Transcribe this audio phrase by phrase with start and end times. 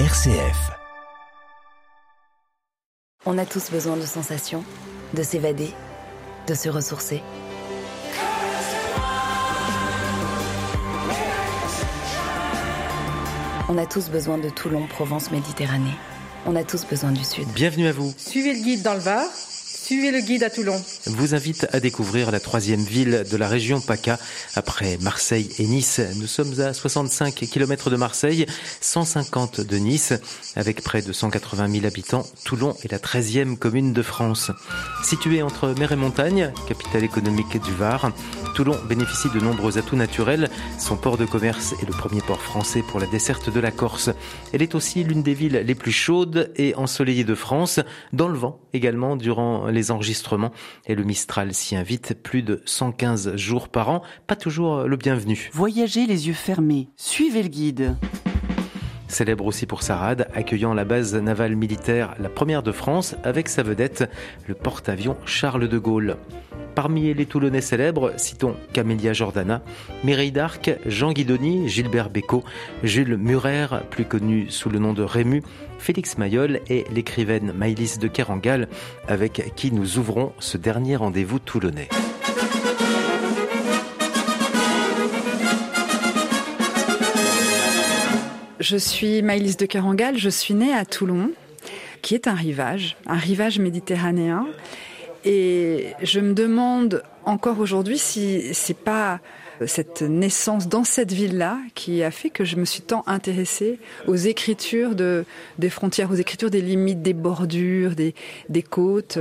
[0.00, 0.72] RCF.
[3.26, 4.64] On a tous besoin de sensations,
[5.14, 5.70] de s'évader,
[6.48, 7.22] de se ressourcer.
[13.68, 15.94] On a tous besoin de Toulon, Provence, Méditerranée.
[16.44, 17.46] On a tous besoin du Sud.
[17.54, 18.12] Bienvenue à vous.
[18.16, 19.28] Suivez le guide dans le Var,
[19.84, 20.82] suivez le guide à Toulon.
[21.04, 24.18] Vous invite à découvrir la troisième ville de la région PACA
[24.54, 26.00] après Marseille et Nice.
[26.16, 28.46] Nous sommes à 65 km de Marseille,
[28.80, 30.14] 150 de Nice.
[30.56, 34.50] Avec près de 180 000 habitants, Toulon est la 13e commune de France.
[35.02, 38.10] Située entre mer et montagne, capitale économique du Var,
[38.54, 40.48] Toulon bénéficie de nombreux atouts naturels.
[40.78, 44.10] Son port de commerce est le premier port français pour la desserte de la Corse.
[44.54, 47.80] Elle est aussi l'une des villes les plus chaudes et ensoleillées de France,
[48.14, 50.52] dans le vent également durant les enregistrements.
[50.86, 54.02] Et le Mistral s'y invite plus de 115 jours par an.
[54.26, 55.50] Pas toujours le bienvenu.
[55.52, 56.88] Voyagez les yeux fermés.
[56.96, 57.96] Suivez le guide.
[59.14, 63.48] Célèbre aussi pour sa rade, accueillant la base navale militaire, la première de France, avec
[63.48, 64.10] sa vedette,
[64.48, 66.16] le porte-avions Charles de Gaulle.
[66.74, 69.62] Parmi les Toulonnais célèbres, citons Camélia Jordana,
[70.02, 72.42] Mireille d'Arc, Jean Guidoni, Gilbert Bécaud,
[72.82, 75.44] Jules Murer, plus connu sous le nom de Rému,
[75.84, 78.68] Félix Mayol et l'écrivaine Maïlis de Kerangal,
[79.06, 81.90] avec qui nous ouvrons ce dernier rendez-vous toulonnais.
[88.60, 91.32] Je suis Maïlis de Kerangal, je suis née à Toulon,
[92.00, 94.46] qui est un rivage, un rivage méditerranéen.
[95.26, 99.20] Et je me demande encore aujourd'hui si c'est pas
[99.66, 104.16] cette naissance dans cette ville-là qui a fait que je me suis tant intéressée aux
[104.16, 105.24] écritures de,
[105.58, 108.14] des frontières, aux écritures des limites, des bordures, des,
[108.48, 109.18] des côtes.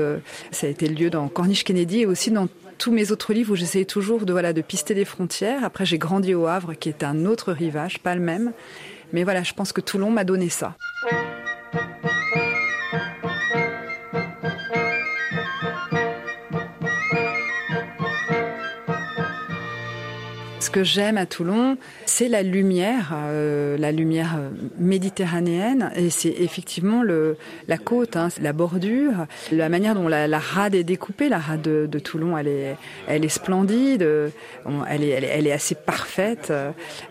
[0.51, 3.53] Ça a été le lieu dans Corniche Kennedy et aussi dans tous mes autres livres
[3.53, 5.63] où j'essayais toujours de, voilà, de pister des frontières.
[5.63, 8.51] Après, j'ai grandi au Havre, qui est un autre rivage, pas le même.
[9.13, 10.75] Mais voilà, je pense que Toulon m'a donné ça.
[20.73, 24.39] Que j'aime à Toulon, c'est la lumière, euh, la lumière
[24.79, 30.39] méditerranéenne, et c'est effectivement le, la côte, hein, la bordure, la manière dont la, la,
[30.39, 31.29] rade est découpée.
[31.29, 32.75] La rade de, de, Toulon, elle est,
[33.07, 36.51] elle est splendide, elle est, elle est, elle est assez parfaite.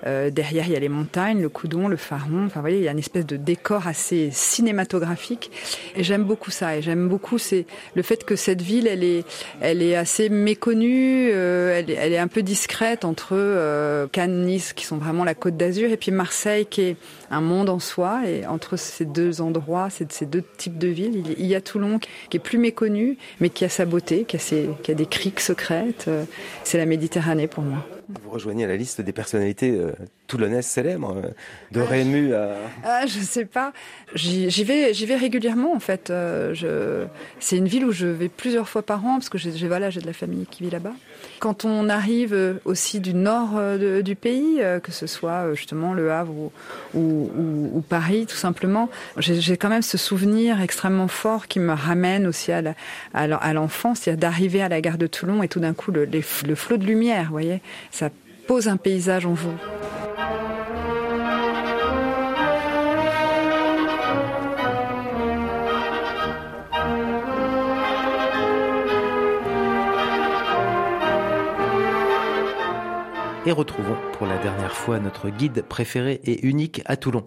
[0.07, 2.47] Euh, derrière, il y a les montagnes, le Coudon, le Faron.
[2.47, 5.53] Enfin, vous voyez, il y a une espèce de décor assez cinématographique.
[5.95, 6.77] Et j'aime beaucoup ça.
[6.77, 9.25] Et j'aime beaucoup c'est le fait que cette ville, elle est,
[9.61, 11.31] elle est assez méconnue.
[11.33, 13.52] Euh, elle, elle est un peu discrète entre euh,
[14.13, 16.97] Cannes, Nice, qui sont vraiment la côte d'Azur, et puis Marseille, qui est
[17.33, 18.29] un monde en soi.
[18.29, 21.99] Et entre ces deux endroits, ces deux types de villes, il y a Toulon,
[22.31, 25.07] qui est plus méconnu, mais qui a sa beauté, qui a, ses, qui a des
[25.07, 26.09] criques secrètes.
[26.63, 27.85] C'est la Méditerranée pour moi.
[28.23, 29.93] Vous rejoignez la liste des personnalités euh,
[30.27, 31.31] toulonnaises célèbres, euh,
[31.71, 32.57] de Rému à...
[32.85, 33.73] Ah, je sais pas.
[34.15, 36.11] J'y vais, j'y vais régulièrement en fait.
[36.11, 37.07] Euh, je...
[37.41, 40.01] C'est une ville où je vais plusieurs fois par an parce que j'ai voilà, j'ai
[40.01, 40.95] de la famille qui vit là-bas.
[41.39, 46.33] Quand on arrive aussi du nord de, du pays, que ce soit justement le Havre
[46.33, 46.53] ou,
[46.95, 48.89] ou, ou, Paris, tout simplement,
[49.19, 54.63] j'ai quand même ce souvenir extrêmement fort qui me ramène aussi à l'enfance, c'est-à-dire d'arriver
[54.63, 56.21] à la gare de Toulon et tout d'un coup le,
[56.55, 58.11] flot de lumière, voyez ça
[58.47, 59.55] pose un paysage en vous.
[73.45, 77.25] Et retrouvons pour la dernière fois notre guide préféré et unique à Toulon.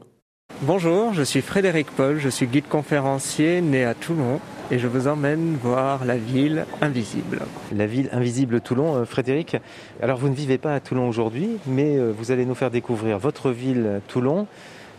[0.61, 4.39] Bonjour, je suis Frédéric Paul, je suis guide conférencier né à Toulon
[4.71, 7.41] et je vous emmène voir la ville invisible.
[7.73, 9.57] La ville invisible Toulon, euh, Frédéric.
[10.01, 13.19] Alors vous ne vivez pas à Toulon aujourd'hui, mais euh, vous allez nous faire découvrir
[13.19, 14.47] votre ville Toulon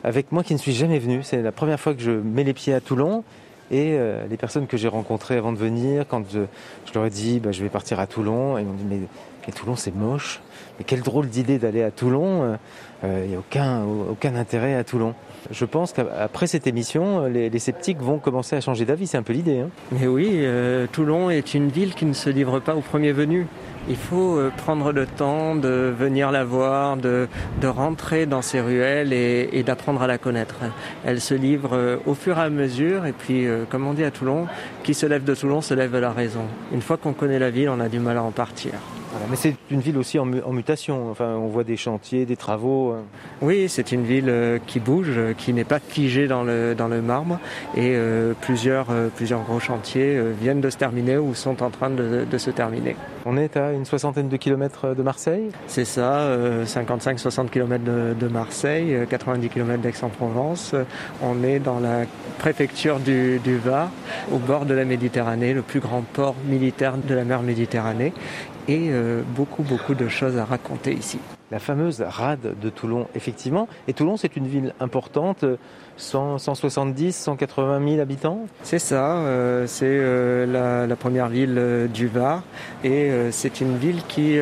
[0.04, 1.22] avec moi qui ne suis jamais venu.
[1.22, 3.24] C'est la première fois que je mets les pieds à Toulon.
[3.70, 6.40] Et euh, les personnes que j'ai rencontrées avant de venir, quand je,
[6.84, 9.00] je leur ai dit bah, je vais partir à Toulon, ils m'ont dit mais,
[9.46, 10.40] mais Toulon c'est moche,
[10.84, 12.58] quelle drôle d'idée d'aller à Toulon,
[13.02, 15.14] il euh, n'y a aucun, intérêt à Toulon.
[15.50, 19.32] Je pense qu'après cette émission, les, sceptiques vont commencer à changer d'avis, c'est un peu
[19.32, 19.60] l'idée.
[19.60, 23.12] Hein mais oui, euh, Toulon est une ville qui ne se livre pas au premier
[23.12, 23.46] venu.
[23.88, 27.28] Il faut euh, prendre le temps de venir la voir, de,
[27.64, 30.56] rentrer dans ses ruelles et, d'apprendre à la connaître.
[31.04, 34.04] Elle se livre euh, au fur et à mesure et puis, euh, comme on dit
[34.04, 34.46] à Toulon,
[34.82, 36.46] qui se lève de Toulon se lève de la raison.
[36.72, 38.72] Une fois qu'on connaît la ville, on a du mal à en partir.
[39.28, 41.10] Mais c'est une ville aussi en, mutation.
[41.10, 42.92] Enfin, on voit des chantiers, des travaux.
[42.92, 43.00] Euh.
[43.42, 46.88] Oui, c'est une ville euh, qui bouge, euh, qui n'est pas figée dans le, dans
[46.88, 47.38] le marbre.
[47.76, 47.96] Et
[48.40, 48.86] plusieurs,
[49.16, 52.96] plusieurs gros chantiers viennent de se terminer ou sont en train de, de se terminer.
[53.24, 55.50] On est à une soixantaine de kilomètres de Marseille?
[55.66, 56.28] C'est ça,
[56.64, 60.74] 55-60 kilomètres de, de, Marseille, 90 kilomètres d'Aix-en-Provence.
[61.22, 62.04] On est dans la
[62.38, 63.90] préfecture du, du Var,
[64.32, 68.12] au bord de la Méditerranée, le plus grand port militaire de la mer Méditerranée
[68.68, 71.18] et euh, beaucoup, beaucoup de choses à raconter ici.
[71.50, 73.68] La fameuse rade de Toulon, effectivement.
[73.86, 75.44] Et Toulon, c'est une ville importante,
[75.96, 78.46] 170, 180 000 habitants?
[78.62, 82.42] C'est ça, euh, c'est euh, la, première ville du Var.
[82.82, 84.38] Et c'est une ville qui,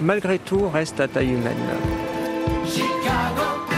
[0.00, 1.56] malgré tout, reste à taille humaine.
[2.64, 3.71] Chicago.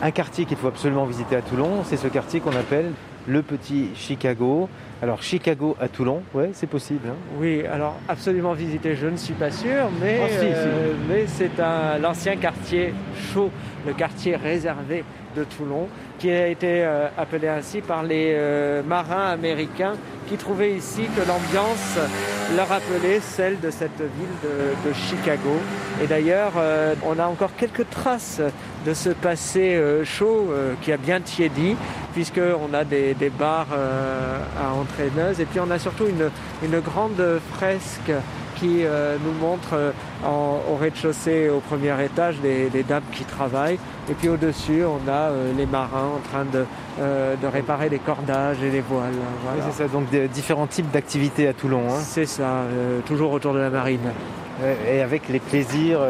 [0.00, 2.92] Un quartier qu'il faut absolument visiter à Toulon, c'est ce quartier qu'on appelle
[3.26, 4.68] le petit Chicago.
[5.02, 7.08] Alors Chicago à Toulon, ouais, c'est possible.
[7.08, 7.16] Hein.
[7.38, 11.50] oui, alors absolument visiter, je ne suis pas sûr, mais, oh, euh, mais c'est
[12.00, 12.94] l'ancien quartier
[13.32, 13.50] chaud,
[13.86, 15.02] le quartier réservé
[15.38, 15.88] de Toulon,
[16.18, 19.94] qui a été euh, appelé ainsi par les euh, marins américains
[20.28, 21.98] qui trouvaient ici que l'ambiance
[22.54, 25.56] leur rappelait celle de cette ville de, Chicago.
[26.02, 26.52] Et d'ailleurs,
[27.06, 28.42] on a encore quelques traces
[28.84, 30.52] de ce passé chaud
[30.82, 31.76] qui a bien tiédi,
[32.12, 36.04] puisqu'on a des, bars à entraîneuses et puis on a surtout
[36.62, 38.12] une grande fresque
[38.58, 39.92] qui euh, nous montre euh,
[40.24, 43.78] au rez-de-chaussée, au premier étage, des, dames qui travaillent.
[44.10, 46.64] Et puis au-dessus, on a euh, les marins en train de,
[46.98, 49.12] de, réparer les cordages et les voiles.
[49.66, 51.82] c'est ça, donc différents types d'activités à Toulon.
[51.88, 52.00] Hein.
[52.00, 52.64] C'est ça,
[53.06, 54.12] toujours autour de la marine.
[54.90, 56.00] Et avec les plaisirs.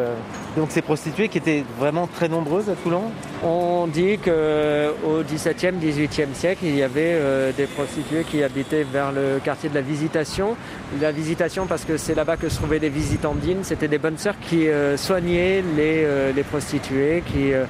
[0.57, 3.11] Donc ces prostituées qui étaient vraiment très nombreuses à Toulon?
[3.45, 9.39] On dit qu'au XVIIe, XVIIIe siècle, il y avait des prostituées qui habitaient vers le
[9.43, 10.57] quartier de la Visitation.
[11.01, 13.63] La Visitation parce que c'est là-bas que se trouvaient des visitandines.
[13.63, 17.67] C'était des bonnes sœurs qui euh, soignaient les, euh, les, prostituées, qui euh,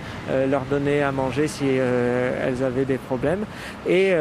[0.46, 3.44] leur donnaient à manger si elles avaient des problèmes.
[3.86, 4.12] Et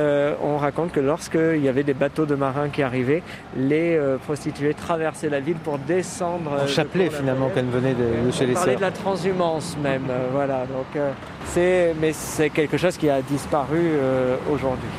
[0.42, 3.24] on raconte que lorsqu'il y avait des bateaux de marins qui arrivaient,
[3.56, 6.52] les prostituées traversaient la ville pour descendre.
[6.64, 8.64] En chapelet finalement qu'elles venaient de, chez les sœurs.
[8.64, 10.08] On parlait de la transhumance même.
[10.32, 10.66] voilà.
[10.66, 11.02] Donc
[11.56, 13.92] mais c'est quelque chose qui a disparu
[14.52, 14.90] aujourd'hui.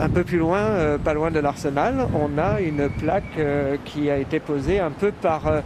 [0.00, 4.10] Un peu plus loin, euh, pas loin de l'arsenal, on a une plaque euh, qui
[4.10, 5.60] a été posée un peu par euh,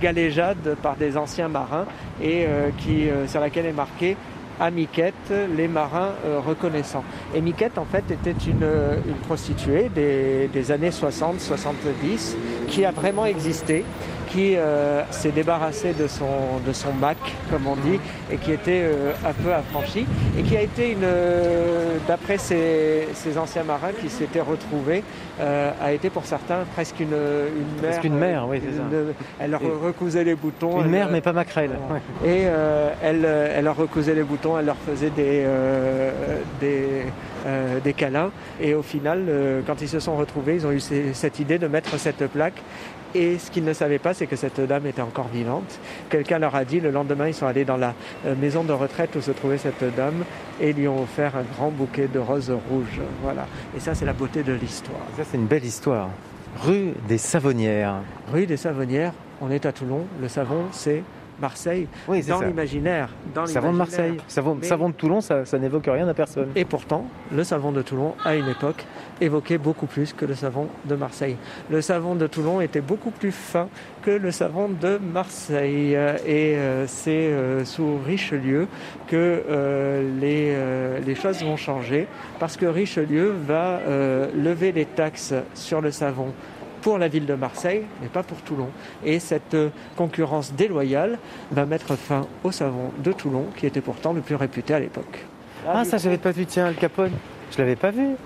[0.00, 1.86] galéjade par des anciens marins
[2.22, 2.46] et
[2.78, 4.16] qui, sur laquelle est marqué
[4.60, 6.10] à Miquette, les marins
[6.46, 7.02] reconnaissants.
[7.34, 8.68] Et Miquette, en fait, était une,
[9.26, 12.36] prostituée des, des années 60-70
[12.68, 13.84] qui a vraiment existé
[14.32, 17.18] qui euh, s'est débarrassé de son, de son Mac,
[17.50, 18.00] comme on dit,
[18.30, 20.06] et qui était euh, un peu affranchi,
[20.38, 25.04] et qui a été, une, euh, d'après ces, anciens marins qui s'étaient retrouvés,
[25.40, 27.90] a été pour certains presque une, une mère.
[27.90, 28.82] Presque une mère, oui, c'est ça.
[29.40, 30.80] Elle leur recousait les boutons.
[30.80, 31.72] Une mère, mais pas maquerelle.
[32.24, 32.42] Et
[33.02, 35.44] elle, elle leur recousait les boutons, elle leur faisait des,
[36.60, 37.02] des,
[37.82, 38.30] des câlins.
[38.60, 39.24] Et au final,
[39.66, 42.62] quand ils se sont retrouvés, ils ont eu cette idée de mettre cette plaque
[43.14, 45.78] et ce qu'ils ne savaient pas, c'est que cette dame était encore vivante.
[46.08, 47.94] Quelqu'un leur a dit, le lendemain, ils sont allés dans la
[48.26, 50.24] euh, maison de retraite où se trouvait cette dame
[50.60, 53.00] et lui ont offert un grand bouquet de roses rouges.
[53.22, 53.46] Voilà.
[53.76, 55.00] Et ça, c'est la beauté de l'histoire.
[55.16, 56.08] Ça, c'est une belle histoire.
[56.60, 57.96] Rue des Savonnières.
[58.32, 60.06] Rue des Savonnières, on est à Toulon.
[60.20, 61.02] Le savon, c'est
[61.40, 63.08] Marseille, oui, dans l'imaginaire.
[63.46, 66.48] Savon de Marseille, savon, savon de Toulon, ça, ça n'évoque rien à personne.
[66.54, 68.86] Et pourtant, le savon de Toulon, à une époque,
[69.20, 71.36] évoquait beaucoup plus que le savon de Marseille.
[71.70, 73.68] Le savon de Toulon était beaucoup plus fin
[74.02, 75.92] que le savon de Marseille.
[75.92, 78.66] Et euh, c'est euh, sous Richelieu
[79.06, 82.06] que euh, les, les choses vont changer,
[82.38, 83.80] parce que Richelieu va
[84.34, 86.32] lever les taxes sur le savon
[86.82, 88.68] pour la ville de Marseille, mais pas pour Toulon.
[89.04, 89.56] Et cette
[89.96, 91.18] concurrence déloyale
[91.50, 95.24] va mettre fin au savon de Toulon, qui était pourtant le plus réputé à l'époque.
[95.66, 97.12] Ah, ça, j'avais pas vu, tiens, Al Capone.
[97.52, 98.16] Je l'avais pas vu.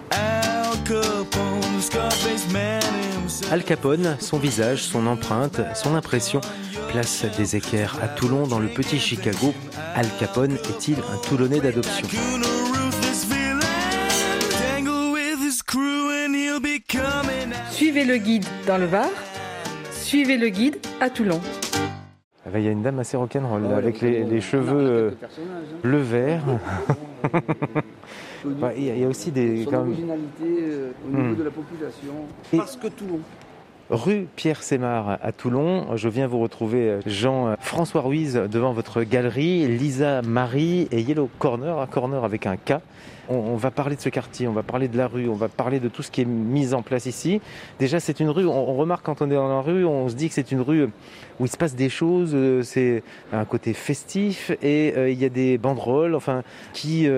[3.51, 6.41] Al Capone, son visage, son empreinte, son impression,
[6.89, 9.53] place des équerres à Toulon dans le petit Chicago.
[9.95, 12.07] Al Capone est-il un Toulonnais d'adoption?
[17.71, 19.11] Suivez le guide dans le Var,
[19.91, 21.41] suivez le guide à Toulon.
[22.45, 25.11] Ah bah, il y a une dame assez rock'n'roll oh, avec les, cheveux euh,
[25.83, 26.45] bleu vert.
[28.77, 29.65] Il y, a aussi des.
[29.65, 31.37] Son originalité euh, au niveau hmm.
[31.37, 32.13] de la population.
[32.57, 33.19] parce que Toulon.
[33.89, 39.69] Rue Pierre Sémar à Toulon, je viens vous retrouver euh, Jean-François Ruiz devant votre galerie,
[39.69, 42.81] Lisa Marie et Yellow Corner, un corner avec un K.
[43.29, 45.81] On, va parler de ce quartier, on va parler de la rue, on va parler
[45.81, 47.41] de tout ce qui est mis en place ici.
[47.81, 50.29] Déjà, c'est une rue, on, remarque quand on est dans la rue, on se dit
[50.29, 50.85] que c'est une rue
[51.41, 53.03] où il se passe des choses, euh, c'est
[53.33, 57.09] un côté festif et euh, il y a des banderoles, enfin, qui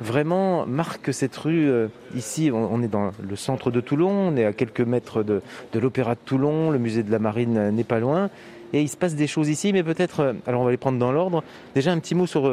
[0.00, 1.70] vraiment marquent cette rue.
[2.14, 5.78] ici, on, est dans le centre de Toulon, on est à quelques mètres de, de
[5.78, 8.30] l'Opéra de Toulon, le musée de la Marine n'est pas loin.
[8.72, 11.10] Et il se passe des choses ici, mais peut-être, alors on va les prendre dans
[11.10, 11.42] l'ordre.
[11.74, 12.52] Déjà un petit mot sur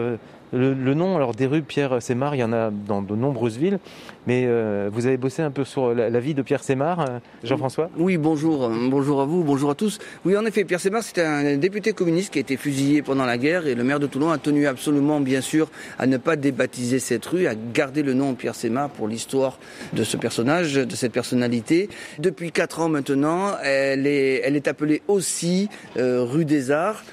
[0.53, 3.79] le, nom, alors des rues Pierre Sémar, il y en a dans de nombreuses villes,
[4.27, 7.89] mais euh, vous avez bossé un peu sur la, vie de Pierre Sémar, euh, Jean-François?
[7.97, 9.99] Oui, bonjour, bonjour à vous, bonjour à tous.
[10.23, 13.37] Oui, en effet, Pierre Sémar, c'était un député communiste qui a été fusillé pendant la
[13.37, 16.99] guerre et le maire de Toulon a tenu absolument, bien sûr, à ne pas débaptiser
[16.99, 19.59] cette rue, à garder le nom Pierre Sémar pour l'histoire
[19.93, 21.89] de ce personnage, de cette personnalité.
[22.19, 27.03] Depuis quatre ans maintenant, elle est, elle est appelée aussi euh, rue des Arts.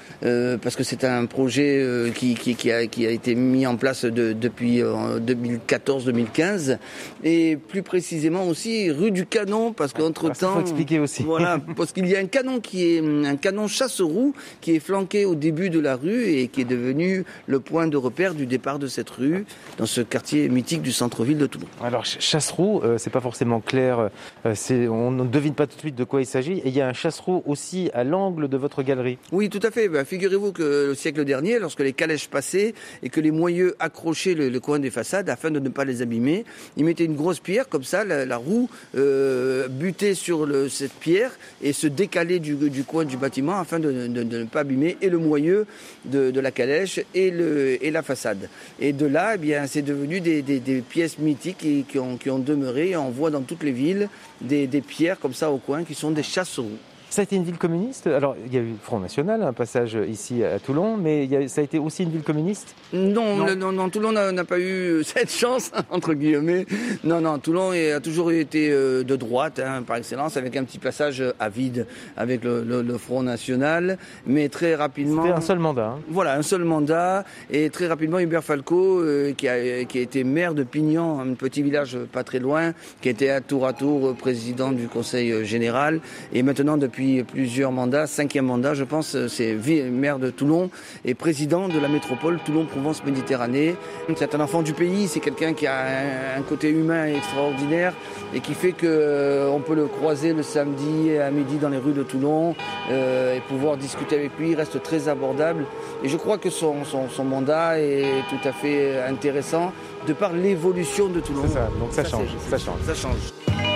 [0.61, 4.79] Parce que c'est un projet qui, qui, a, qui, a, été mis en place depuis
[4.81, 6.77] 2014-2015
[7.23, 11.23] et plus précisément aussi rue du Canon parce qu'entre temps, faut expliquer aussi.
[11.33, 15.25] Voilà, parce qu'il y a un canon qui est un canon chasse-roue qui est flanqué
[15.25, 18.77] au début de la rue et qui est devenu le point de repère du départ
[18.77, 19.45] de cette rue
[19.77, 21.67] dans ce quartier mythique du centre-ville de Toulon.
[21.83, 24.09] Alors chasse-roue, euh, c'est pas forcément clair,
[24.45, 26.59] euh, c'est on ne devine pas tout de suite de quoi il s'agit.
[26.59, 29.17] Et il y a un chasse-roue aussi à l'angle de votre galerie.
[29.31, 29.89] Oui, tout à fait.
[29.89, 34.35] Ben, figurez-vous que le siècle dernier, lorsque les calèches passaient et que les moyeux accrochaient
[34.35, 36.45] le, coin des façades afin de ne pas les abîmer,
[36.77, 41.31] ils mettaient une grosse pierre comme ça, la, roue euh, butait sur cette pierre
[41.63, 45.65] et se décalait du, coin du bâtiment afin de, ne pas abîmer et le moyeu
[46.05, 47.31] de, la calèche et,
[47.89, 48.49] la façade.
[48.79, 52.95] Et de là, eh bien, c'est devenu des, pièces mythiques qui, ont, demeuré.
[52.95, 54.09] On voit dans toutes les villes
[54.41, 56.69] des, pierres comme ça au coin qui sont des chasseaux.
[57.13, 58.07] Ça a été une ville communiste.
[58.07, 61.61] Alors, il y a eu le Front National, un passage ici à Toulon, mais ça
[61.61, 62.73] a été aussi une ville communiste?
[62.91, 66.65] Non, non, non, Toulon n'a pas eu cette chance, entre guillemets.
[67.03, 70.79] Non, non, Toulon a toujours été euh, de droite, hein, par excellence, avec un petit
[70.79, 71.85] passage à vide
[72.17, 75.21] avec le, Front National, mais très rapidement...
[75.21, 75.89] C'était un seul mandat.
[75.89, 75.99] Hein.
[76.09, 80.23] Voilà, un seul mandat, et très rapidement, Hubert Falco, euh, qui, a, qui a été
[80.23, 84.15] maire de Pignon, un petit village pas très loin, qui était à tour à tour
[84.15, 85.99] président du Conseil général,
[86.33, 89.55] et maintenant, depuis plusieurs mandats, cinquième mandat, je pense, c'est
[89.91, 90.69] maire de Toulon
[91.05, 93.75] et président de la métropole Toulon-Provence-Méditerranée.
[94.15, 95.85] C'est un enfant du pays, c'est quelqu'un qui a
[96.37, 97.93] un côté humain extraordinaire
[98.33, 101.93] et qui fait qu'on euh, peut le croiser le samedi à midi dans les rues
[101.93, 102.55] de Toulon
[102.91, 104.51] euh, et pouvoir discuter avec lui.
[104.51, 105.65] Il reste très abordable
[106.03, 109.71] et je crois que son, son, mandat est tout à fait intéressant
[110.07, 111.43] de par l'évolution de Toulon.
[111.47, 112.79] C'est ça, donc ça, change, ça change.
[112.85, 113.72] Ça change.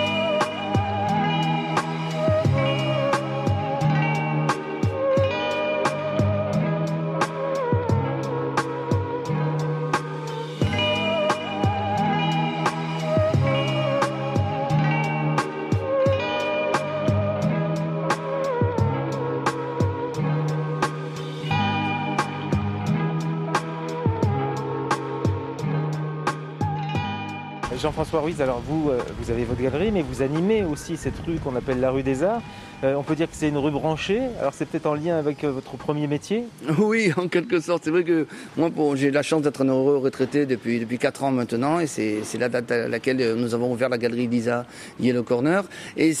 [28.08, 31.38] Jean-François Ruiz, alors vous, euh, vous avez votre galerie, mais vous animez aussi cette rue
[31.38, 32.40] qu'on appelle la rue des Arts.
[32.82, 35.44] Euh, on peut dire que c'est une rue branchée, alors c'est peut-être en lien avec
[35.44, 36.44] euh, votre premier métier?
[36.78, 37.84] Oui, en quelque sorte.
[37.84, 41.32] C'est vrai que moi, j'ai la chance d'être un heureux retraité depuis, depuis 4 ans
[41.32, 44.64] maintenant, et c'est la date à laquelle nous avons ouvert la galerie Lisa
[45.00, 45.64] Yellow Corner.
[45.98, 46.14] Et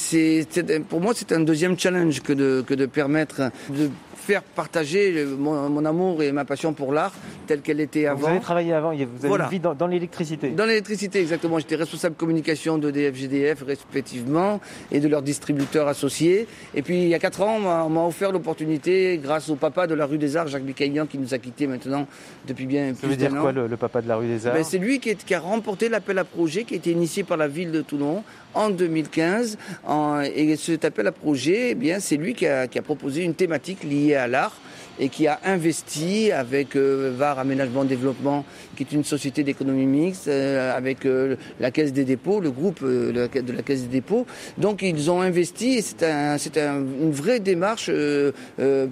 [0.90, 3.88] pour moi, c'est un deuxième challenge que de, que de permettre de
[4.28, 7.14] faire partager mon, amour et ma passion pour l'art
[7.46, 8.20] telle qu'elle était avant.
[8.20, 10.50] Vous avez travaillé avant, vous avez une dans, l'électricité.
[10.50, 11.58] Dans l'électricité, exactement.
[11.58, 14.60] J'étais responsable communication de DFGDF respectivement
[14.92, 16.46] et de leurs distributeurs associés.
[16.74, 17.56] Et puis il y a 4 ans,
[17.86, 21.16] on m'a offert l'opportunité, grâce au papa de la rue des Arts, Jacques Bicaïan, qui
[21.16, 22.06] nous a quittés maintenant
[22.46, 24.52] depuis bien plus Ça veut dire quoi le, papa de la rue des Arts?
[24.52, 27.38] ben, C'est lui qui, qui, a remporté l'appel à projet qui a été initié par
[27.38, 28.22] la ville de Toulon
[28.54, 29.58] en 2015.
[30.34, 34.14] et cet appel à projet, eh bien, c'est lui qui a, proposé une thématique liée
[34.14, 34.56] à l'art
[35.00, 38.44] et qui a investi avec euh, VAR Aménagement Développement,
[38.76, 42.82] qui est une société d'économie mixte, euh, avec euh, la Caisse des dépôts, le groupe
[42.82, 43.12] de
[43.52, 44.26] la Caisse des dépôts.
[44.56, 46.36] Donc ils ont investi c'est un,
[47.00, 47.90] une vraie démarche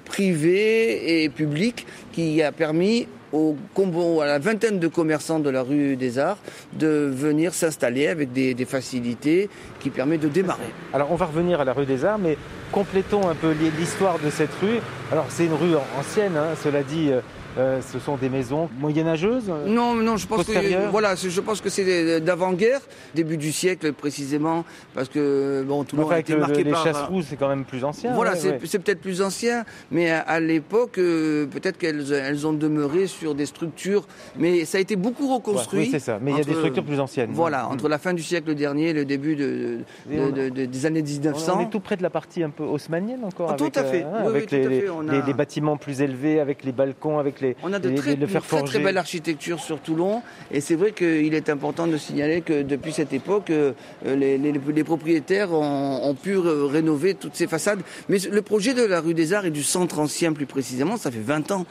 [0.05, 5.63] privée et publique qui a permis au combo, à la vingtaine de commerçants de la
[5.63, 6.39] rue des Arts
[6.73, 10.73] de venir s'installer avec des, facilités qui permettent de démarrer.
[10.93, 12.37] Alors on va revenir à la rue des Arts, mais
[12.73, 14.81] complétons un peu l'histoire de cette rue.
[15.13, 17.11] Alors c'est une rue ancienne, hein, cela dit,
[17.59, 21.41] euh, euh, ce sont des maisons moyenâgeuses euh, Non, non, je pense que voilà, je
[21.41, 22.81] pense que c'est d'avant-guerre,
[23.15, 26.71] début du siècle précisément, parce que bon, tout le monde a été le- marqué les
[26.71, 26.85] par.
[26.85, 28.13] chasses-roues, c'est quand même plus ancien.
[28.15, 28.79] Voilà, ouais, c'est ouais.
[28.83, 33.47] peut-être plus ancien, mais à, à l'époque, euh, peut-être qu'elles elles ont demeuré sur des
[33.47, 34.07] structures,
[34.39, 35.79] mais ça a été beaucoup reconstruit.
[35.81, 36.19] Ouais, oui, c'est ça.
[36.21, 37.31] Mais il y a des structures plus anciennes.
[37.33, 37.73] Voilà, Mm.
[37.73, 39.79] entre la fin du siècle dernier et le début de,
[40.11, 41.61] Et de- on- de- de- des années On 1900.
[41.61, 43.51] est tout près de la partie un peu haussmannienne encore.
[43.53, 44.03] Ah, tout à fait.
[44.03, 44.81] hein, Oui, oui, avec tout les, à fait.
[44.83, 47.79] les- On a- les- les bâtiments plus élevés, avec les balcons, avec les, On a
[47.79, 51.87] de les- très, les- très, belle architecture sur Toulon et c'est vrai qu'il est important
[51.87, 53.73] de signaler que depuis cette époque, euh,
[54.05, 57.81] les, propriétaires ont, ont pu rénover toutes ces façades.
[58.09, 61.11] Mais le projet de la rue des Arts et du centre ancien plus précisément, ça
[61.11, 61.67] fait 20 ans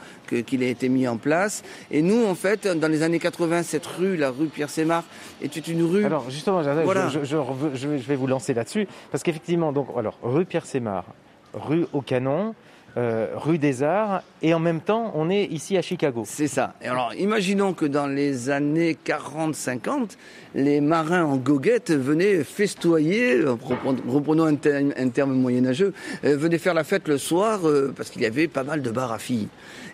[0.45, 1.63] qu'il a été mis en place.
[1.91, 5.03] Et nous, en fait, dans les années 80, cette rue, la rue Pierre-Sémar,
[5.41, 6.05] était une rue...
[6.05, 7.09] Alors justement, je, Voilà.
[7.09, 10.45] je, je, rev- je vais- je vais vous lancer là-dessus parce qu'effectivement, donc alors rue
[10.45, 11.05] Pierre Sémar,
[11.53, 12.53] rue au Canon,
[12.97, 16.23] euh, rue des Arts, et en même temps, on est ici à Chicago.
[16.25, 16.73] C'est ça.
[16.81, 20.17] Et alors, imaginons que dans les années 40-50,
[20.55, 23.55] les marins en goguette venaient festoyer, euh,
[24.07, 27.59] reprenons- un terme, moyenâgeux, euh, venaient faire la fête le soir
[27.95, 29.49] parce qu'il y avait pas mal de bars à filles.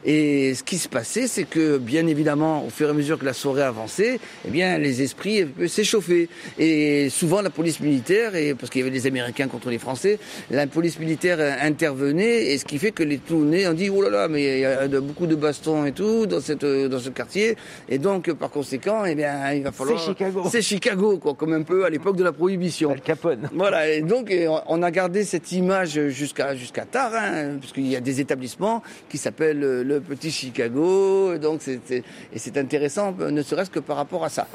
[0.05, 3.25] Et ce qui se passait, c'est que, bien évidemment, au fur et à mesure que
[3.25, 6.27] la soirée avançait, eh bien, les esprits s'échauffaient.
[6.57, 10.19] Et souvent, la police militaire, et parce qu'il y avait les Américains contre les Français,
[10.49, 14.09] la police militaire intervenait, et ce qui fait que les Toulonnais ont dit, oh là
[14.09, 17.55] là, mais il y a beaucoup de bastons et tout dans, cette, dans ce quartier.
[17.89, 19.99] Et donc, par conséquent, eh bien, il va falloir...
[19.99, 20.43] C'est Chicago.
[20.49, 22.91] C'est Chicago, quoi, comme un peu à l'époque de la Prohibition.
[22.91, 23.49] Al Capone.
[23.53, 27.87] Voilà, et donc euh, on a gardé cette image jusqu'à jusqu'à tard, hein, parce qu'il
[27.87, 32.03] y a des établissements qui s'appellent euh, le Petit Chicago, donc c'est et
[32.37, 34.47] c'est intéressant, ne serait-ce que par rapport à ça.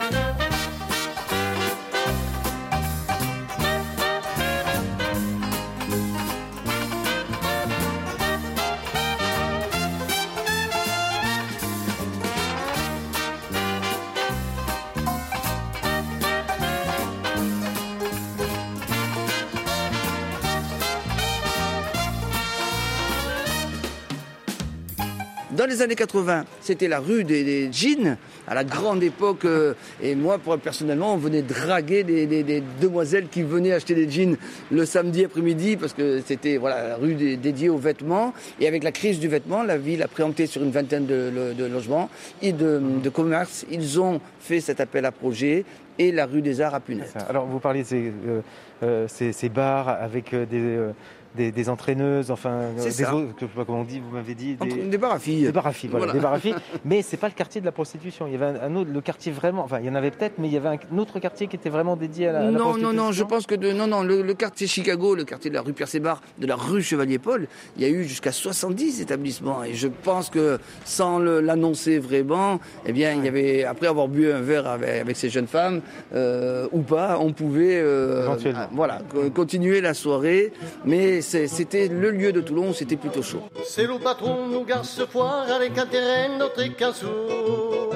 [25.66, 29.44] Dans les années 80, c'était la rue des, des jeans, à la grande époque.
[29.46, 33.96] euh, et moi, pour, personnellement, on venait draguer des, des- des demoiselles qui venaient acheter
[33.96, 34.36] des jeans
[34.70, 38.32] le samedi après-midi, parce que c'était voilà, la rue dé- dédiée aux vêtements.
[38.60, 41.52] Et avec la crise du vêtement, la ville a préempté sur une vingtaine de, lo-
[41.52, 42.10] de logements
[42.42, 43.66] et de, de commerces.
[43.68, 45.64] Ils ont fait cet appel à projet
[45.98, 47.10] et la rue des Arts a pu naître.
[47.18, 47.26] Ça.
[47.28, 48.40] Alors vous parliez de ces, euh,
[48.84, 50.92] euh, ces, ces bars avec des, euh,
[51.36, 53.14] des, des entraîneuses, enfin euh, des ça.
[53.14, 55.12] autres, que je sais pas comment on dit, vous m'avez dit Entre- des, des bars
[55.12, 55.44] à filles.
[55.44, 56.38] Des bars à filles, voilà, Voilà.
[56.38, 56.54] des.
[56.84, 58.26] Mais c'est pas le quartier de la prostitution.
[58.26, 60.34] Il y avait un, un autre, le quartier vraiment, enfin, il y en avait peut-être,
[60.38, 62.58] mais il y avait un autre quartier qui était vraiment dédié à la, non, non,
[62.58, 62.92] prostitution.
[62.92, 65.62] non, je pense que de, non, non, le, le quartier Chicago, le quartier de la
[65.62, 69.62] rue Pierre-Sébar, de la rue Chevalier-Paul, il y a eu jusqu'à 70 établissements.
[69.64, 74.30] Et je pense que sans l'annoncer vraiment, eh bien, il y avait, après avoir bu
[74.32, 75.80] un verre avec, avec ces jeunes femmes,
[76.14, 80.52] euh, ou pas, on pouvait, euh, ah, voilà, co- continuer la soirée.
[80.84, 83.42] Mais c'était le lieu de Toulon, c'était plutto chaud.
[83.64, 87.94] Se lo patron nu gas fuara le canterendo tre canzoni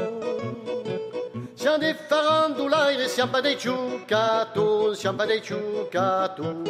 [1.55, 6.63] Siamo dei farandulai, siamo dei ciucato, siamo dei ciucato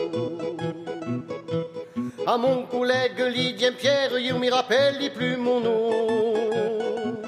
[2.27, 7.21] À mon collègue Lydien Pierre, il me rappelle plus mon nom.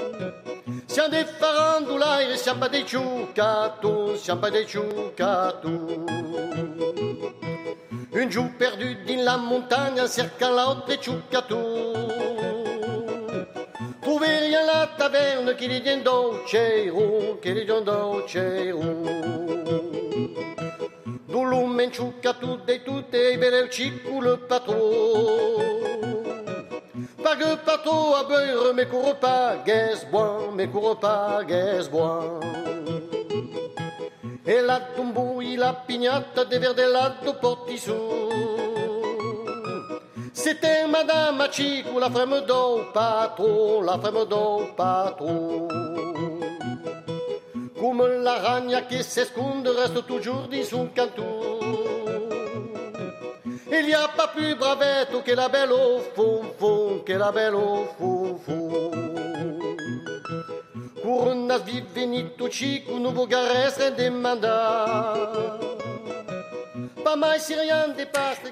[0.87, 5.71] Siamo dei farandulai, siamo dei ciucato, siamo dei ciucato
[8.15, 11.57] Un giù perdu in la montagna cerca l'autre ciuccato
[14.03, 18.83] Trouver rien la taverne qui dit dolcero, qui dit dolcero
[21.27, 25.73] Du lume ciuccato de tutte e bere il cicco le patron
[27.23, 32.41] Pas que patron à beurre, mais cours pas, guess bois, mais cours pas, guess bois
[34.45, 37.95] E la tumbui la pignata de verde lato porti su
[40.33, 45.69] C'était Madame Chico, la femme do patron, la femme do patron
[47.79, 51.61] Comme la ragna qui s'esconde reste toujours dans son canton
[53.71, 57.87] Il n'y a pas plus bravette que la belle au fond, que la belle au
[57.97, 58.92] fond
[62.51, 65.59] Chico, nouveau des mandats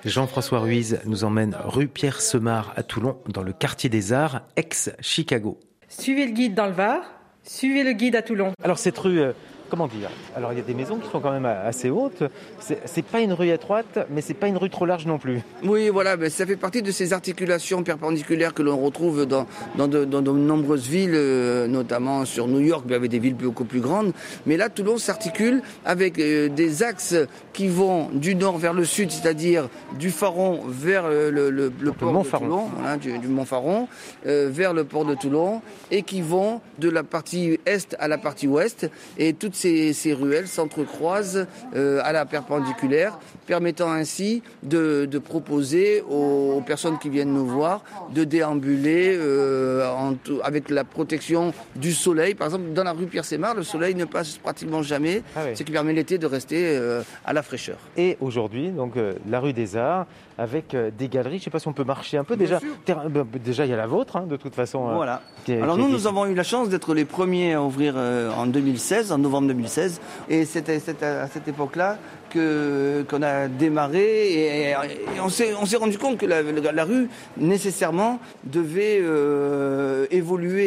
[0.04, 5.58] Jean-François Ruiz nous emmène rue Pierre Semard à Toulon, dans le quartier des Arts, ex-Chicago.
[5.88, 7.02] Suivez le guide dans le Var,
[7.42, 8.52] suivez le guide à Toulon.
[8.62, 9.32] Alors cette rue, euh,
[9.70, 12.24] comment dire Alors il y a des maisons qui sont quand même assez hautes.
[12.58, 15.40] C'est pas une rue étroite, mais c'est pas une rue trop large non plus.
[15.64, 19.88] Oui, voilà, ben, ça fait partie de ces articulations perpendiculaires que l'on retrouve dans, dans,
[19.88, 23.64] de, dans, de, nombreuses villes, euh, notamment sur New York, mais avec des villes beaucoup
[23.64, 24.12] plus grandes.
[24.46, 27.16] Mais là, Toulon s'articule avec euh, des axes
[27.52, 31.92] qui vont du nord vers le sud, c'est-à-dire du Faron vers euh, le, le, le
[31.92, 33.88] port de Toulon, voilà, du, du Mont Faron,
[34.24, 38.46] vers le port de Toulon, et qui vont de la partie est à la partie
[38.46, 38.90] ouest.
[39.18, 46.62] Et toutes ces, ces ruelles s'entrecroisent à la perpendiculaire, permettant ainsi de, de proposer aux,
[46.66, 47.82] personnes qui viennent nous voir
[48.14, 52.34] de déambuler euh, en, avec la protection du soleil.
[52.34, 55.56] Par exemple, dans la rue Pierre-Sémar, le soleil ne passe pratiquement jamais, ah oui.
[55.56, 57.78] ce qui permet l'été de rester euh, à la fraîcheur.
[57.96, 60.06] Et aujourd'hui, donc euh, la rue des Arts,
[60.40, 61.36] avec euh, des galeries.
[61.36, 62.34] Je ne sais pas si on peut marcher un peu.
[62.34, 62.74] Bien déjà, sûr.
[63.10, 64.88] bah, déjà, il y a la vôtre, hein, de toute façon.
[64.88, 65.20] euh, Voilà.
[65.48, 69.12] Alors nous, nous avons eu la chance d'être les premiers à ouvrir euh, en 2016,
[69.12, 70.00] en novembre 2016.
[70.30, 71.98] Et c'était à cette époque-là
[72.30, 74.74] que qu'on a démarré et, et
[75.22, 80.66] on s'est on s'est rendu compte que la, la- la rue nécessairement devait euh, évoluer.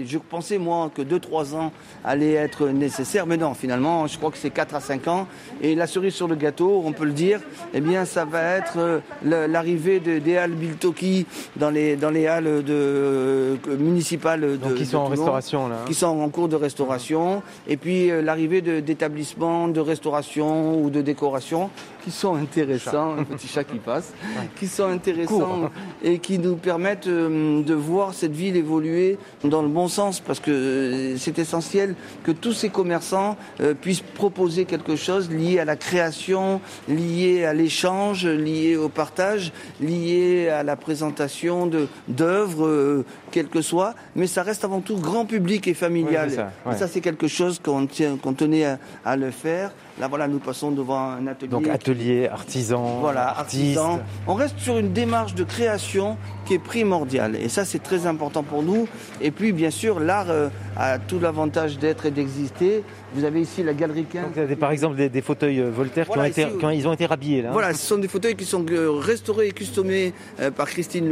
[0.00, 1.72] Et je pensais moi que 2-3 ans
[2.04, 5.26] allaient être nécessaires, mais non, finalement, je crois que c'est 4 à 5 ans.
[5.62, 7.40] Et la cerise sur le gâteau, on peut le dire,
[7.74, 12.10] eh bien, ça va être euh, la- l'arrivée de- des halles Biltoki dans les dans
[12.10, 15.76] les halles de euh, municipales de Donc, qui de sont en Toulon restauration, là.
[15.80, 15.84] hein.
[15.86, 21.02] qui sont en cours de restauration, et puis l'arrivée de- d'établissements de restauration ou de
[21.02, 21.70] décoration
[22.04, 24.12] qui sont intéressants, un petit chat qui passe,
[24.56, 25.70] qui sont intéressants Court.
[26.02, 30.38] et qui nous permettent euh, de voir cette ville évoluer dans le bon sens, parce
[30.38, 35.64] que euh, c'est essentiel que tous ces commerçants euh, puissent proposer quelque chose lié à
[35.64, 41.70] la création, lié à l'échange, lié au partage, lié à la présentation
[42.08, 46.30] d'œuvres, quelles que soient, mais ça reste avant tout grand public et familial.
[46.30, 46.74] Ça, ouais.
[46.74, 49.72] Et ça, c'est quelque chose qu'on tenait à, à le faire.
[50.00, 51.48] Là, voilà, nous passons devant un atelier.
[51.48, 51.93] Donc atelier,
[52.30, 53.78] artisan, Voilà, artiste.
[53.78, 54.00] artisan.
[54.26, 57.36] On reste sur une démarche de création qui est primordiale.
[57.36, 58.86] Et ça, c'est très important pour nous.
[59.20, 62.84] Et puis, bien sûr, l'art euh, a tout l'avantage d'être et d'exister.
[63.14, 64.22] Vous avez ici la galerie 15.
[64.24, 66.48] Donc, il y a des- par exemple des, des fauteuils euh, Voltaire Voilà, qui, ont
[66.48, 67.50] été, qui ont- ils ont été rhabillés là.
[67.50, 67.52] hein.
[67.52, 71.08] Voilà, ce sont des fauteuils qui sont euh, restaurés et customés euh, par Christine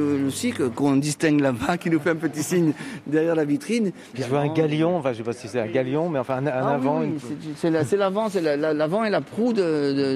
[0.57, 2.73] que- qu'on distingue là-bas, qui nous fait un petit signe
[3.07, 3.93] derrière la vitrine.
[4.15, 6.47] Je vois un galion, enfin je sais pas si c'est un galion, mais enfin un,
[6.47, 7.01] un Ah avant.
[7.01, 9.63] oui, une- c'est- c'est la- c'est l'avant, c'est la- la- l'avant et la proue de,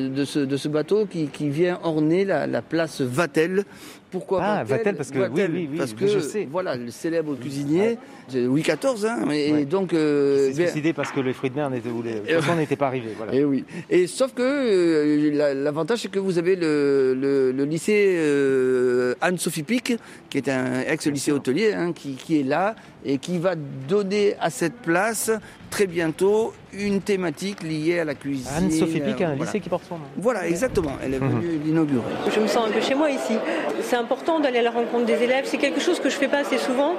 [0.07, 3.65] de- de ce, de ce bateau qui, qui vient orner la, la place Vatel.
[4.11, 6.47] Pourquoi Ah, Vatel, parce que- oui, oui, oui, parce que je sais.
[6.51, 7.99] voilà, le célèbre cuisinier
[8.33, 9.65] de Louis XIV, hein, et Ouais.
[9.65, 13.11] donc euh, C'est bien- suicidé parce que les fruits de mer n'étaient pas arrivés.
[13.17, 13.35] Voilà.
[13.35, 13.65] Et oui.
[13.91, 19.15] Et sauf que euh, la- l'avantage c'est que vous avez le, le, le lycée euh,
[19.21, 19.97] Anne-Sophie Pic,
[20.31, 24.51] qui est un ex-lycée hôtelier, hein, qui, qui est là et qui va donner à
[24.51, 25.31] cette place
[25.71, 28.51] très bientôt une thématique liée à la cuisine.
[28.57, 29.45] Anne-Sophie Pic a un euh, voilà.
[29.45, 30.05] lycée qui porte son nom.
[30.17, 30.93] Voilà, exactement.
[31.03, 32.05] Elle est venue l'inaugurer.
[32.33, 33.35] Je me sens un peu chez moi ici.
[33.83, 35.45] C'est important d'aller à la rencontre des élèves.
[35.47, 36.95] C'est quelque chose que je fais pas assez souvent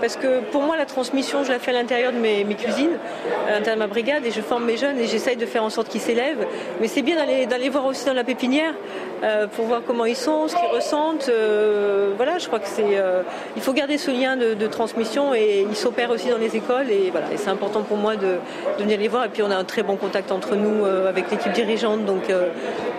[0.00, 2.98] parce que pour moi la transmission je la fais à l'intérieur de mes, mes cuisines,
[3.46, 5.70] à l'intérieur de ma brigade et je forme mes jeunes et j'essaye de faire en
[5.70, 6.44] sorte qu'ils s'élèvent.
[6.80, 8.74] Mais c'est bien d'aller d'aller voir aussi dans la pépinière
[9.22, 11.28] euh, pour voir comment ils sont, ce qu'ils ressentent.
[11.28, 13.22] Euh, voilà, je crois que c'est euh,
[13.54, 16.90] il faut garder ce lien de, de transmission et il s'opère aussi dans les écoles
[16.90, 18.38] et voilà et c'est important pour moi de,
[18.78, 21.08] de venir les voir et puis on a un très bon contact entre nous euh,
[21.08, 22.48] avec l'équipe dirigeante donc euh,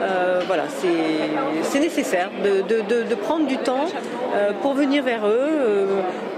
[0.02, 0.88] euh, voilà c'est
[1.64, 3.86] c'est nécessaire de, de, de, de prendre du temps
[4.36, 5.50] euh, pour venir vers eux.
[5.52, 5.86] Euh,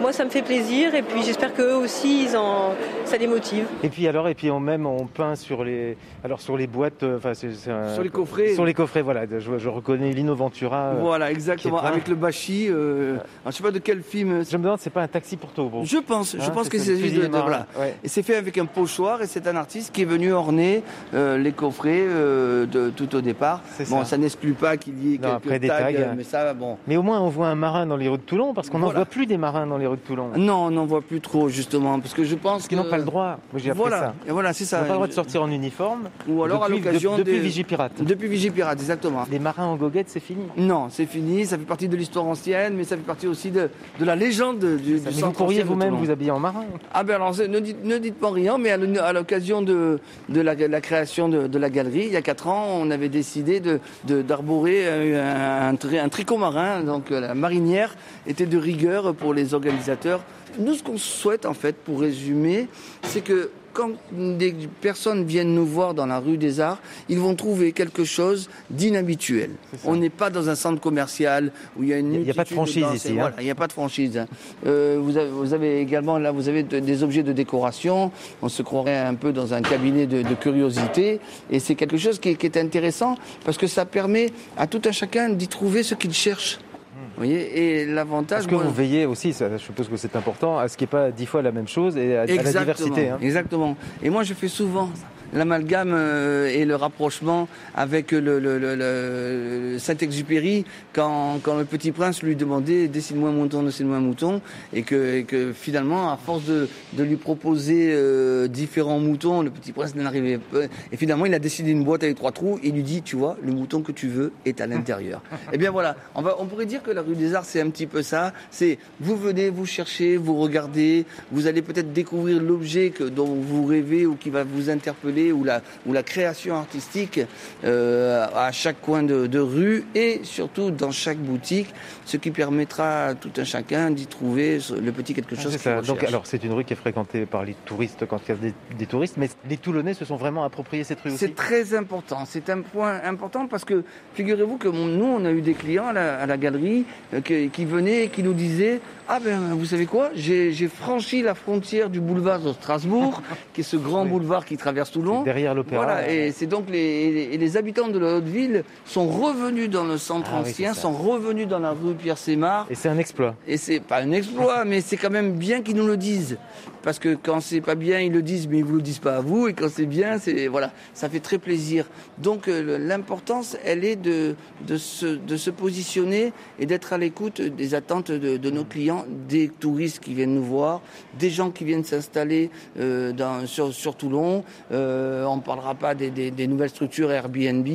[0.01, 2.73] moi ça me fait plaisir et puis j'espère qu'eux aussi ils en,
[3.06, 3.65] ça les motive.
[3.84, 7.04] Et puis alors, et puis on même on peint sur les, alors sur les boîtes,
[7.17, 8.54] enfin un- Sur les coffrets.
[8.54, 9.21] sur les coffrets, voilà.
[9.39, 10.93] Je, je reconnais Lino Ventura.
[10.99, 11.80] Voilà, exactement.
[11.80, 12.67] Avec le bachi.
[12.69, 14.43] Euh, je sais pas de quel film.
[14.49, 15.82] Je me demande, c'est pas un taxi pour Togo.
[15.86, 17.65] Je pense, je Hein, pense que c'est de, de- voilà.
[17.80, 17.95] ouais.
[18.04, 21.38] Et c'est fait avec un pochoir et c'est un artiste qui est venu orner euh,
[21.38, 23.62] les coffrets euh, de tout au départ.
[23.89, 24.06] Bon, ça.
[24.06, 26.13] ça, n'exclut pas qu'il y ait Non, quelques après des tags, tags.
[26.15, 26.78] mais ça, bon.
[26.88, 28.86] Mais au moins on voit un marin dans les rues de Toulon, parce qu'on n'en
[28.88, 29.00] Voilà.
[29.02, 30.30] voit plus des marins dans les rues de Toulon.
[30.38, 32.89] Non, on n'en voit plus trop justement, parce que je pense Parce qu'ils que n'ont
[32.89, 33.38] pas le droit.
[33.52, 34.13] Moi j'ai appris Voilà, ça.
[34.28, 34.78] et voilà, c'est Ils ça.
[34.82, 36.10] n'ont pas le droit de sortir en uniforme.
[36.28, 38.04] Ou alors à depuis, l'occasion de- depuis Vigipirate.
[38.04, 39.26] Depuis Vigipirate, exactement.
[39.32, 40.44] Les marins en goguette, c'est fini.
[40.58, 43.70] Non, c'est fini, ça fait partie de l'histoire ancienne, mais ça fait partie aussi de,
[44.00, 46.63] de la légende du, du Mais vous pourriez vous-même vous habiller en marin.
[46.94, 49.13] Ah ben alors, ne dites, ne dites pas rien, mais à l'o- à
[49.45, 53.62] de, la, création de, la galerie, il y a quatre ans, on avait décidé
[54.03, 56.81] d'arborer un tricot marin.
[56.81, 57.95] Donc euh, la marinière
[58.27, 60.21] était de rigueur pour les organisateurs.
[60.60, 62.67] Nous, ce qu'on souhaite en fait, pour résumer,
[63.03, 67.36] c'est que quand des personnes viennent nous voir dans la rue des Arts, ils vont
[67.36, 69.50] trouver quelque chose d'inhabituel.
[69.84, 72.34] On n'est pas dans un centre commercial où il y a une Il y a
[72.34, 72.96] pas de franchise danses.
[72.96, 73.16] ici, hein.
[73.20, 74.18] Voilà, il n'y a pas de franchise.
[74.18, 74.28] hein.
[74.66, 78.12] Euh, vous, avez, vous avez également là, vous avez de- des objets de décoration.
[78.42, 81.20] On se croirait un peu dans un cabinet de, de curiosité,
[81.52, 85.30] et c'est quelque chose qui est intéressant parce que ça permet à tout un chacun
[85.30, 86.60] d'y trouver ce qu'il cherche.
[86.95, 88.39] Vous voyez, et l'avantage.
[88.39, 90.86] Est-ce que moi- vous veillez aussi, ça, je suppose que c'est important, à ce qu'il
[90.86, 93.17] n'y ait pas dix fois la même chose et à, à la diversité hein.
[93.21, 93.75] Exactement.
[94.01, 94.89] Et moi, je fais souvent
[95.34, 101.92] l'amalgame euh, et le rapprochement avec le, le- le- le Saint-Exupéry quand, quand le petit
[101.92, 104.42] prince lui demandait dessine-moi un mouton, dessine-moi un mouton
[104.74, 109.50] et que, et que finalement à force de, de lui proposer euh, différents moutons le
[109.50, 110.60] petit prince n'arrivait pas
[110.92, 113.16] et finalement il a décidé une boîte avec trois trous et il lui dit tu
[113.16, 115.22] vois le mouton que tu veux est à l'intérieur.
[115.54, 115.96] Et bien voilà.
[116.16, 118.34] On, va, on pourrait dire que la rue des Arts c'est un petit peu ça.
[118.52, 124.06] C'est vous venez vous cherchez vous regardez vous allez peut-être découvrir l'objet dont vous rêvez
[124.06, 127.19] ou qui va vous interpeller ou la, ou la création artistique
[127.63, 131.73] euh, à chaque coin de, de rue et surtout dans chaque boutique,
[132.06, 135.82] ce qui permettra à tout un chacun d'y trouver le petit quelque Ah, chose ça.
[135.82, 138.36] Donc, alors, c'est une rue qui est fréquentée par les touristes quand il y a
[138.36, 141.19] des, des touristes, mais les Toulonnais se sont vraiment appropriés cette rue aussi.
[141.19, 142.25] C'est très important.
[142.25, 145.93] C'est un point important parce que figurez-vous que nous, on a eu des clients à
[145.93, 149.86] la, à la galerie euh, qui venaient et qui nous disaient Ah ben, vous savez
[149.86, 150.10] quoi?
[150.15, 153.22] J'ai franchi la frontière du boulevard de Strasbourg,
[153.54, 154.10] qui est ce grand Oui.
[154.10, 155.22] boulevard qui traverse Toulon.
[155.22, 155.84] Derrière l'opéra.
[155.84, 159.98] Voilà, et c'est donc les, les- habitants de la haute ville sont revenus dans le
[160.00, 162.65] centre Ah ancien, sont revenus dans la rue Pierre Sémar.
[162.72, 163.36] Et c'est un exploit.
[163.48, 166.38] Et c'est pas un exploit, mais c'est quand même bien qu'ils nous le disent.
[166.86, 169.17] Parce que quand c'est pas bien, ils le disent, mais ils vous le disent pas
[169.17, 169.48] à vous.
[169.48, 171.86] Et quand c'est bien, c'est voilà, ça fait très plaisir.
[172.19, 174.36] Donc euh, l'importance, elle est de
[174.67, 179.04] de se de se positionner et d'être à l'écoute des attentes de, de nos clients,
[179.28, 180.82] des touristes qui viennent nous voir,
[181.17, 183.12] des gens qui viennent s'installer euh,
[183.48, 184.43] sur sur Toulon.
[184.71, 187.67] Euh, on parlera pas des, des, des nouvelles structures Airbnb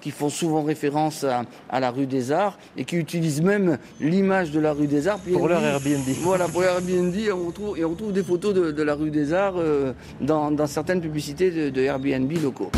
[0.00, 4.52] qui font souvent référence à, à la rue des Arts et qui utilisent même l'image
[4.52, 6.08] de la rue des Arts Pour leur Airbnb.
[6.22, 9.58] Voilà, pour Airbnb, on retrouve, et on retrouve des photos de, la rue des Arts
[9.58, 12.70] euh, dans, certaines publicités de Airbnb locaux.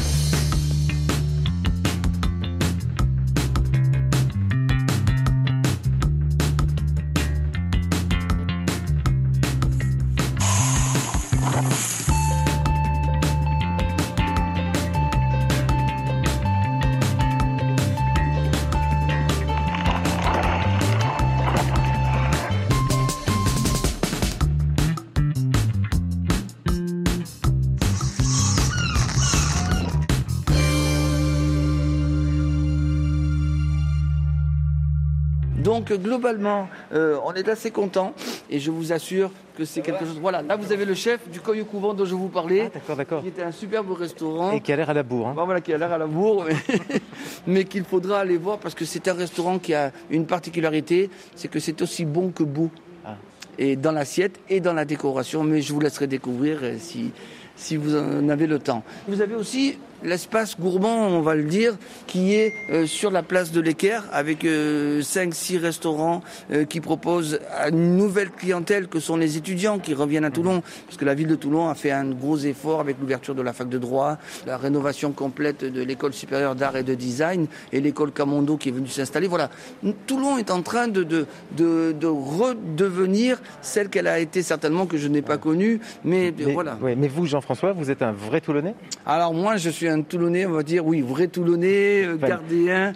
[35.89, 38.13] Donc globalement, euh, on est assez content
[38.51, 40.19] et je vous assure que c'est quelque chose.
[40.21, 42.71] Voilà, là vous avez le chef du Coy au Couvent dont je vous parlais, Ah,
[42.75, 43.23] d'accord, d'accord.
[43.23, 44.53] qui était un superbe restaurant.
[44.53, 45.29] Et qui a l'air à la bourre.
[45.29, 45.35] hein.
[45.37, 46.57] Bon, voilà, qui a l'air à la bourre, mais,
[47.47, 51.49] mais qu'il faudra aller voir parce que c'est un restaurant qui a une particularité, c'est
[51.49, 52.71] que c'est aussi bon que beau.
[53.05, 53.17] Ah.
[53.59, 57.13] Et dans l'assiette et dans la décoration, mais je vous laisserai découvrir euh, si,
[57.55, 58.83] si vous en avez le temps.
[59.09, 61.75] Vous avez aussi l'espace gourmand, on va le dire,
[62.07, 67.69] qui est euh, sur la place de l'Équerre avec 5-6 restaurants euh, qui proposent à
[67.69, 70.63] une nouvelle clientèle que sont les étudiants qui reviennent à Toulon.
[70.87, 73.53] Parce que la ville de Toulon a fait un gros effort avec l'ouverture de la
[73.53, 74.17] fac de droit,
[74.47, 78.73] la rénovation complète de l'école supérieure d'art et de design et l'école Camondo qui est
[78.73, 79.27] venue s'installer.
[79.27, 79.51] Voilà,
[80.07, 84.97] Toulon est en train de, de, de, de redevenir celle qu'elle a été certainement que
[84.99, 85.81] je n'ai pas connue.
[86.05, 86.77] Mais, Mais, voilà.
[86.81, 88.75] ouais, mais vous, Jean-François, vous êtes un vrai Toulonnais?
[89.05, 92.17] Alors moi, je suis un Toulonnais, on va dire, oui, vrai Toulonnais, euh,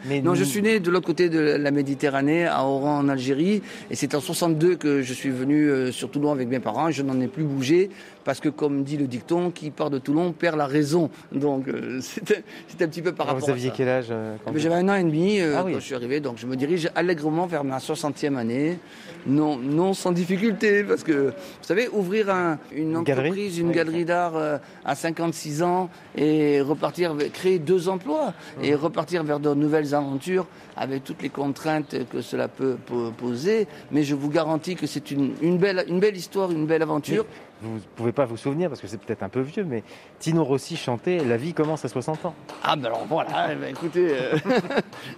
[0.09, 3.09] mais non, nous- je suis né de l'autre côté de la Méditerranée, à Oran, en
[3.09, 6.91] Algérie, et c'est en 62 que je suis venu euh, sur Toulon avec mes parents.
[6.91, 7.91] Je n'en ai plus bougé
[8.25, 11.11] parce que, comme dit le dicton, qui part de Toulon perd la raison.
[11.33, 12.43] Donc euh, c'était
[12.85, 13.75] un petit peu par Alors, rapport Vous à aviez ça.
[13.77, 15.73] quel âge euh, quand vous- J'avais un an et demi euh, Ah oui.
[15.73, 18.79] quand je suis arrivé, donc je me dirige allègrement vers ma 60e année.
[19.27, 23.69] Non, non sans difficulté, parce que, vous savez, ouvrir un- une Une galerie entreprise, une
[23.69, 23.75] Oui.
[23.75, 29.53] galerie d'art euh, à 56 ans et repartir, créer deux emplois et repartir vers de
[29.55, 33.67] nouvelles aventures avec toutes les contraintes que cela peut po- poser.
[33.91, 37.27] Mais je vous garantis que c'est une, une belle, une belle histoire, une belle aventure.
[37.63, 39.83] Vous ne pouvez pas vous souvenir parce que c'est peut-être un peu vieux, mais
[40.19, 42.35] Tino Rossi chantait La vie commence à 60 ans.
[42.63, 44.17] Ah ben alors voilà, eh ben, écoutez,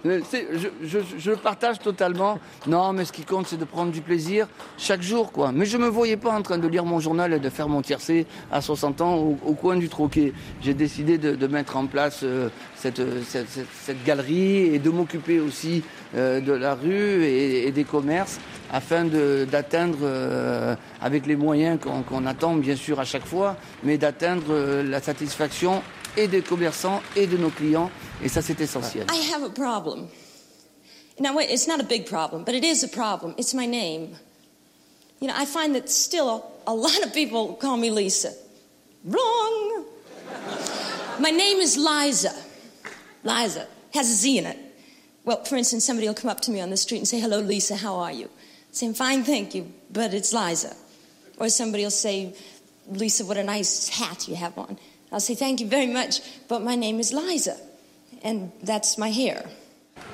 [0.05, 0.19] euh,
[0.83, 2.39] je, je, partage totalement.
[2.67, 5.51] Non, mais ce qui compte, c'est de prendre du plaisir chaque jour, quoi.
[5.53, 7.81] Mais je me voyais pas en train de lire mon journal et de faire mon
[7.81, 10.33] tiercé à 60 ans au, coin du troquet.
[10.61, 12.49] J'ai décidé de, de mettre en place euh,
[12.83, 15.83] cette, cette, cette- cette galerie et de m'occuper aussi
[16.15, 18.37] euh, de la rue et, et des commerces
[18.71, 23.97] afin d'atteindre, euh, avec les moyens qu'on a attend bien sûr à chaque fois, mais
[23.97, 25.81] d'atteindre euh, la satisfaction
[26.17, 27.89] et des commerçants et de nos clients.
[28.23, 29.05] Et ça, c'est essentiel.
[29.11, 30.07] I have a problem.
[31.19, 33.35] Now, wait, it's not a big problem, but it is a problem.
[33.37, 34.09] It's my name.
[35.21, 38.31] You know, I find that still a lot of people call me Lisa.
[39.05, 39.85] Wrong.
[41.19, 42.33] my name is Liza.
[43.23, 44.57] Liza has a Z in it.
[45.25, 47.39] Well, for instance, somebody will come up to me on the street and say, Hello,
[47.39, 48.29] Lisa, how are you?
[48.71, 50.75] say, I'm fine, thank you, but it's Liza.
[51.37, 52.35] Or somebody will say,
[52.87, 54.77] Lisa, what a nice hat you have on.
[55.11, 57.57] I'll say, Thank you very much, but my name is Liza,
[58.23, 59.45] and that's my hair.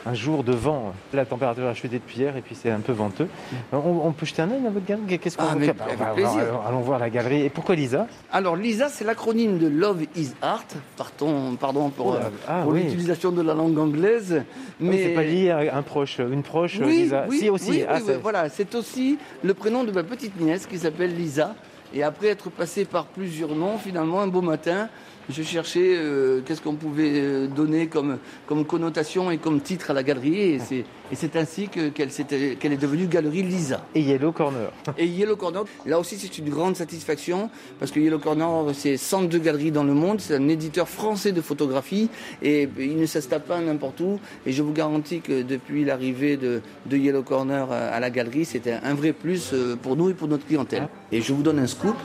[0.06, 0.94] Un jour de vent.
[1.14, 3.28] La température a chuté depuis hier et puis c'est un peu venteux.
[3.74, 6.12] On, on peut jeter un œil dans votre galerie Qu'est-ce qu'on Ah, mais avec Bah,
[6.14, 6.32] plaisir.
[6.40, 7.42] allons- Allons voir la galerie.
[7.44, 8.08] Et pourquoi Lisa?
[8.32, 10.66] Alors Lisa, c'est l'acronyme de Love is Art.
[10.98, 12.84] Pardon, pardon pour, Oh euh, ah, pour oui.
[12.84, 14.44] l'utilisation de la langue anglaise.
[14.80, 17.26] Mais Mais c'est pas lié à un proche, une proche, Oui, Lisa.
[17.30, 17.70] oui, si aussi.
[17.72, 20.78] oui, Ah, oui, c'est- oui, voilà, c'est aussi le prénom de ma petite nièce qui
[20.78, 21.56] s'appelle Lisa.
[21.94, 24.90] Et après être passé par plusieurs noms, finalement, un beau matin,
[25.30, 29.94] je cherchais euh, qu'est-ce qu'on pouvait euh, donner comme, comme connotation et comme titre à
[29.94, 30.40] la galerie.
[30.40, 33.86] Et c'est, et c'est ainsi que, qu'elle, qu'elle est devenue Galerie Lisa.
[33.96, 34.72] Et Yellow Corner.
[34.98, 39.40] Et Yellow Corner, là aussi c'est une grande satisfaction parce que Yellow Corner c'est 102
[39.40, 42.10] galeries dans le monde, c'est un éditeur français de photographie
[42.42, 46.62] et il ne s'installe pas n'importe où et je vous garantis que depuis l'arrivée de,
[46.86, 50.28] de Yellow Corner à la galerie c'était un vrai plus euh, pour nous et pour
[50.28, 50.88] notre clientèle.
[51.12, 51.96] Et je vous donne un scoop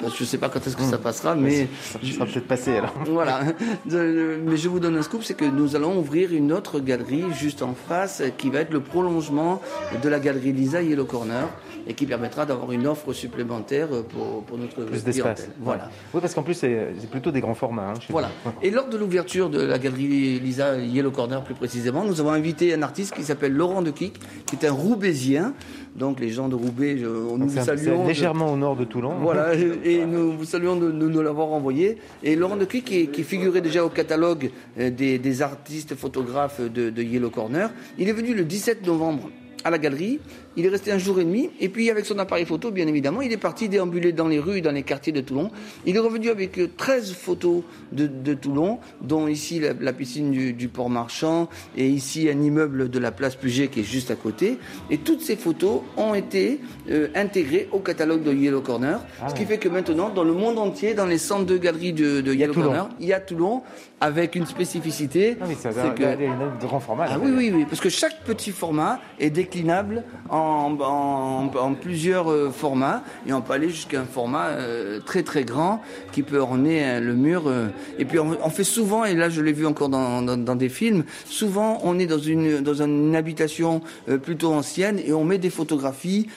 [0.00, 2.46] parce que je ne sais pas quand est-ce que ça passera mais Ça sera peut-être
[2.46, 2.94] passé alors.
[3.06, 3.40] voilà.
[3.86, 7.24] De- mais je vous donne un scoop, c'est que nous allons ouvrir une autre galerie
[7.32, 9.60] juste en face qui va être le prolongement
[10.02, 11.48] de la galerie Lisa Yellow Corner
[11.86, 15.48] et qui permettra d'avoir une offre supplémentaire pour, pour notre Plus d'espace.
[15.60, 15.90] Voilà.
[16.14, 17.90] Oui, parce qu'en plus, c'est plutôt des grands formats.
[17.90, 18.30] hein, Voilà.
[18.62, 22.72] Et lors de l'ouverture de la galerie Lisa Yellow Corner plus précisément, nous avons invité
[22.74, 24.14] un artiste qui s'appelle Laurent de Quic,
[24.46, 25.52] qui est un Roubaisien.
[25.96, 28.02] Donc les gens de Roubaix, je- nous vous saluons.
[28.02, 29.14] de- légèrement au nord de Toulon.
[29.20, 29.54] Voilà,
[29.84, 31.98] et nous vous saluons de, de nous l'avoir envoyé.
[32.22, 36.90] Et Laurent de qui, qui figurait déjà au catalogue euh, des, des artistes photographes de,
[36.90, 39.30] de Yellow Corner, il est venu le 17 novembre
[39.62, 40.18] à la galerie.
[40.56, 41.50] Il est resté un jour et demi.
[41.60, 44.60] Et puis, avec son appareil photo, bien évidemment, il est parti déambuler dans les rues,
[44.60, 45.50] dans les quartiers de Toulon.
[45.86, 47.62] Il est revenu avec euh, 13 photos
[47.92, 52.40] de, de Toulon, dont ici la, la piscine du, du port marchand et ici un
[52.40, 54.58] immeuble de la place Puget qui est juste à côté.
[54.90, 59.00] Et toutes ces photos ont été euh, intégrées au catalogue de Yellow Corner.
[59.28, 62.32] ce qui fait que maintenant, dans le monde entier, dans les 102 galeries de, de
[62.34, 62.66] Yellow Toulon.
[62.66, 63.62] Corner, il y a Toulon
[64.00, 65.36] avec une spécificité.
[65.40, 67.06] Ah oui, c'est c'est un, que- un grand format.
[67.10, 72.30] ah oui, oui, oui, parce que chaque petit format est déclinable en, en- en plusieurs
[72.30, 75.80] euh, formats et on peut aller jusqu'à un format euh, très très grand
[76.12, 77.44] qui peut orner euh, le mur.
[77.46, 77.68] euh.
[77.98, 80.56] et puis on, on fait souvent, et là je l'ai vu encore dans, dans- dans
[80.56, 83.80] des films, souvent on est dans une, dans une habitation
[84.22, 86.28] plutôt ancienne et on met des photographies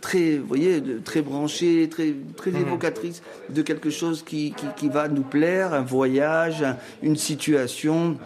[0.00, 5.08] très, vous voyez, très branchées, très, très évocatrices de quelque chose qui, qui, qui va
[5.08, 8.16] nous plaire, un voyage, un- une situation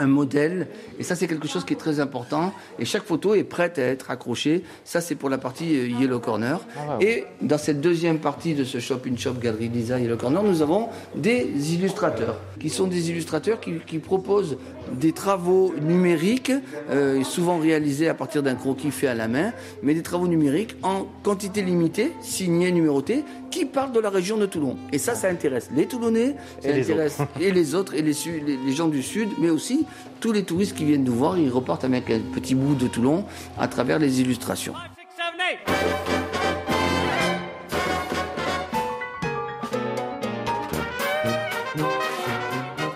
[0.00, 0.68] un modèle.
[0.98, 2.52] Et ça, c'est quelque chose qui est très important.
[2.78, 4.64] Et chaque photo est prête à être accrochée.
[4.84, 6.60] Ça, c'est pour la partie euh, Yellow Corner.
[7.00, 10.62] Et dans cette deuxième partie de ce Shop in Shop Galerie Lisa Yellow Corner, nous
[10.62, 14.56] avons des illustrateurs, qui sont des illustrateurs qui, qui proposent
[14.92, 16.52] des travaux numériques,
[16.90, 20.76] euh, souvent réalisés à partir d'un croquis fait à la main, mais des travaux numériques
[20.82, 24.76] en quantité limitée, signés, numérotés, qui parlent de la région de Toulon.
[24.92, 28.12] Et ça, ça intéresse les Toulonnais, ça Et les intéresse et les autres, et les,
[28.46, 29.86] les- les gens du Sud, mais aussi
[30.20, 33.24] tous les touristes qui viennent nous voir, ils repartent avec un petit bout de Toulon
[33.58, 34.74] à travers les illustrations.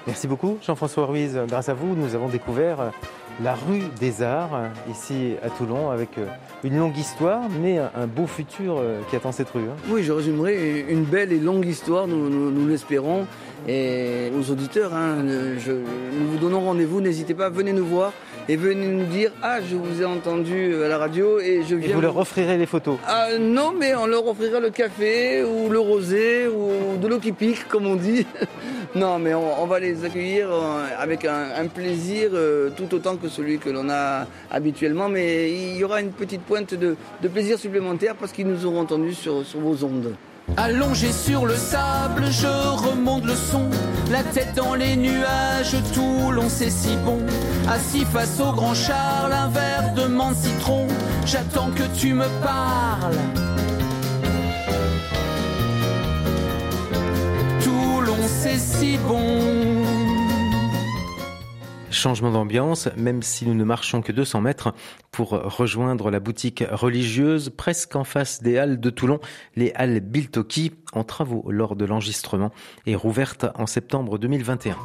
[0.07, 1.39] Merci beaucoup, Jean-François Ruiz.
[1.49, 2.93] Grâce à vous, nous avons découvert
[3.43, 6.27] la rue des Arts, ici à Toulon, avec euh,
[6.65, 9.61] une longue histoire, mais un beau futur euh, qui attend cette rue.
[9.63, 9.77] hein.
[9.91, 13.27] Oui, je résumerai une belle et longue histoire, nous, l'espérons.
[13.69, 18.13] Et aux auditeurs, hein, nous vous donnons rendez-vous, n'hésitez pas, venez nous voir
[18.49, 21.79] et venez nous dire Ah, je vous ai entendu à la radio et je Et
[21.79, 21.95] viens.
[21.95, 22.99] vous leur offrirez les photos.
[23.07, 27.33] Ah, non, mais on leur offrira le café ou le rosé ou de l'eau qui
[27.33, 28.27] pique, comme on dit.
[28.95, 33.17] non, mais on, on va les accueillir euh, avec un, un plaisir euh, tout autant
[33.17, 35.09] que celui que l'on a habituellement.
[35.09, 38.81] Mais il y aura une petite pointe de, de plaisir supplémentaire parce qu'ils nous auront
[38.81, 40.15] entendus sur, sur vos ondes.
[40.57, 43.69] Allongé sur le sable, je remonte le son,
[44.13, 47.19] la tête dans les nuages, Toulon c'est si bon.
[47.69, 50.87] Assis face au grand Charles, un verre de menthe citron,
[51.27, 53.17] j'attends que tu me parles.
[57.61, 59.94] Toulon c'est si bon.
[61.95, 64.75] Changement d'ambiance, même si nous ne marchons que 200 mètres
[65.13, 69.21] pour rejoindre la boutique religieuse presque en face des Halles de Toulon,
[69.55, 72.51] les Halles Biltoki, en travaux lors de l'enregistrement
[72.85, 74.77] et rouverte en septembre 2021.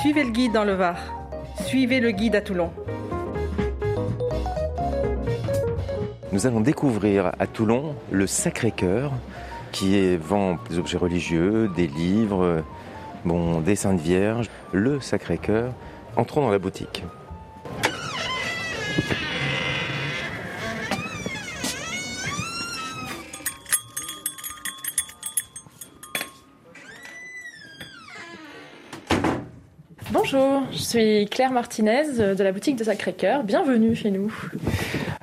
[0.00, 0.98] Suivez le guide dans le Var.
[1.64, 2.70] Suivez le guide à Toulon.
[6.32, 9.12] Nous allons découvrir à Toulon le Sacré-Cœur
[9.74, 12.62] qui vend des objets religieux, des livres,
[13.24, 15.72] bon, des Saintes Vierges, le Sacré-Cœur.
[16.16, 17.02] Entrons dans la boutique.
[30.12, 33.42] Bonjour, je suis Claire Martinez de la boutique de Sacré-Cœur.
[33.42, 34.32] Bienvenue chez nous.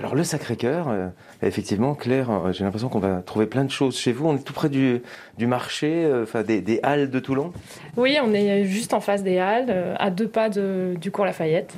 [0.01, 1.09] Alors le Sacré-Cœur, euh,
[1.43, 4.27] effectivement, Claire, euh, j'ai l'impression qu'on va trouver plein de choses chez vous.
[4.27, 5.03] On est tout près du,
[5.37, 7.53] du marché, euh, enfin des, des, halles de Toulon.
[7.97, 11.75] Oui, on est juste en face des halles, à deux pas de, du cours Lafayette.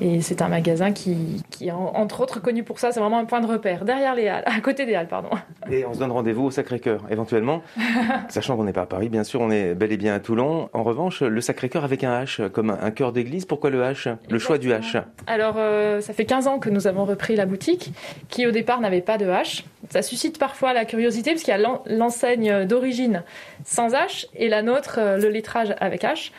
[0.00, 2.90] Et c'est un magasin qui, qui est entre autres connu pour ça.
[2.90, 5.30] C'est vraiment un point de repère derrière les halles, à côté des halles, pardon.
[5.70, 7.62] Et on se donne rendez-vous au Sacré-Cœur, éventuellement,
[8.30, 10.70] sachant qu'on n'est pas à Paris, bien sûr, on est bel et bien à Toulon.
[10.72, 13.44] En revanche, le Sacré-Cœur avec un H, comme un cœur d'église.
[13.44, 14.16] Pourquoi le H?
[14.28, 15.54] Le choix du H Alors,
[16.02, 17.92] ça fait 15 ans que nous avons repris la boutique,
[18.28, 19.64] qui au départ n'avait pas de H.
[19.90, 23.22] Ça suscite parfois la curiosité, parce qu'il y a l'enseigne d'origine
[23.64, 26.30] sans H et la nôtre, le lettrage avec H.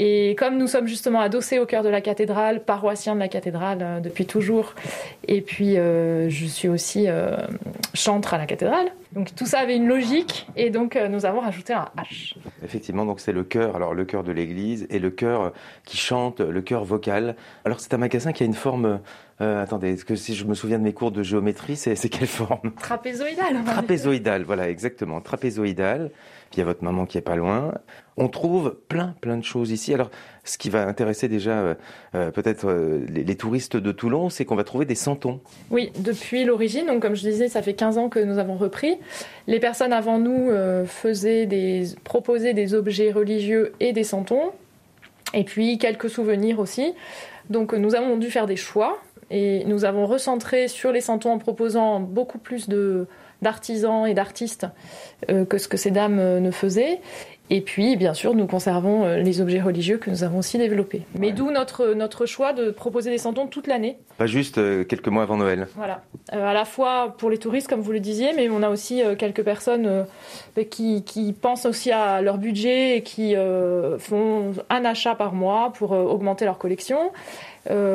[0.00, 3.78] Et comme nous sommes justement adossés au cœur de la cathédrale, paroissien de la cathédrale
[3.82, 4.74] euh, depuis toujours,
[5.26, 7.36] et puis euh, je suis aussi euh,
[7.94, 11.40] chantre à la cathédrale, donc tout ça avait une logique, et donc euh, nous avons
[11.40, 12.36] rajouté un H.
[12.64, 15.52] Effectivement, donc c'est le cœur, alors le cœur de l'Église et le cœur
[15.84, 17.34] qui chante, le cœur vocal.
[17.64, 19.00] Alors c'est un magasin qui a une forme.
[19.40, 22.26] Euh, attendez, est-ce que si je me souviens de mes cours de géométrie, c'est quelle
[22.28, 22.72] forme?
[22.80, 23.64] Trapézoïdale.
[23.64, 26.10] Trapézoïdale, voilà, exactement, trapézoïdale.
[26.50, 27.74] Puis il y a votre maman qui est pas loin.
[28.16, 29.92] On trouve plein, plein de choses ici.
[29.92, 30.10] Alors,
[30.44, 31.74] ce qui va intéresser déjà euh,
[32.14, 35.40] euh, peut-être euh, les, touristes de Toulon, c'est qu'on va trouver des santons.
[35.70, 38.96] Oui, depuis l'origine, donc comme je disais, ça fait 15 ans que nous avons repris.
[39.46, 40.50] Les personnes avant nous
[40.86, 44.52] faisaient des, proposaient des objets religieux et des santons,
[45.34, 46.94] et puis quelques souvenirs aussi.
[47.50, 48.98] Donc nous avons dû faire des choix,
[49.30, 53.06] et nous avons recentré sur les santons en proposant beaucoup plus de
[53.42, 54.66] d'artisans et d'artistes
[55.30, 57.00] euh, que ce que ces dames euh, ne faisaient.
[57.50, 61.02] Et puis, bien sûr, nous conservons euh, les objets religieux que nous avons aussi développés.
[61.18, 61.32] Mais ouais.
[61.32, 63.96] d'où notre, notre choix de proposer des santons toute l'année.
[64.18, 65.66] Pas juste euh, quelques mois avant Noël.
[65.74, 66.02] Voilà.
[66.34, 69.02] Euh, à la fois pour les touristes, comme vous le disiez, mais on a aussi
[69.02, 73.34] euh, quelques personnes euh, qui, qui, pensent aussi à leur budget et qui
[73.98, 77.12] font un achat par mois pour augmenter leur collection.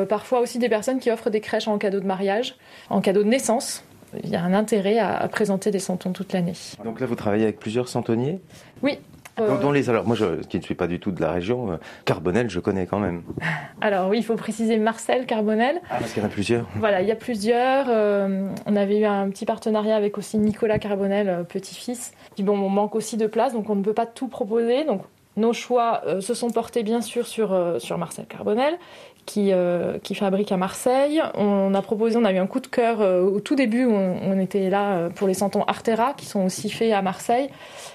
[0.08, 2.56] parfois aussi des personnes qui offrent des crèches en cadeau de mariage,
[2.90, 3.84] en cadeau de naissance
[4.22, 6.54] il y a un intérêt à, à présenter des santons toute l'année.
[6.84, 8.40] Donc là, vous travaillez avec plusieurs santonniers
[8.82, 8.98] Oui.
[9.40, 9.58] Euh...
[9.60, 11.76] Dans les, alors moi, je, qui ne suis pas du tout de la région, euh,
[12.04, 13.22] Carbonel, je connais quand même.
[13.80, 15.80] Alors oui, il faut préciser Marcel Carbonel.
[15.90, 16.68] Ah, parce qu'il y en a plusieurs.
[16.76, 17.86] Voilà, il y a plusieurs.
[17.88, 22.12] Euh, on avait eu un petit partenariat avec aussi Nicolas Carbonel, petit-fils.
[22.34, 24.84] Puis bon, on manque aussi de place, donc on ne peut pas tout proposer.
[24.84, 25.02] Donc
[25.36, 28.78] nos choix euh, se sont portés bien sûr sur, euh, sur Marcel Carbonel,
[29.26, 31.22] qui, euh, qui fabrique à Marseille.
[31.34, 34.68] On a proposé, on a eu un coup de cœur au tout début, on, était
[34.68, 37.48] là pour les santons Artera, qui sont aussi faits à Marseille,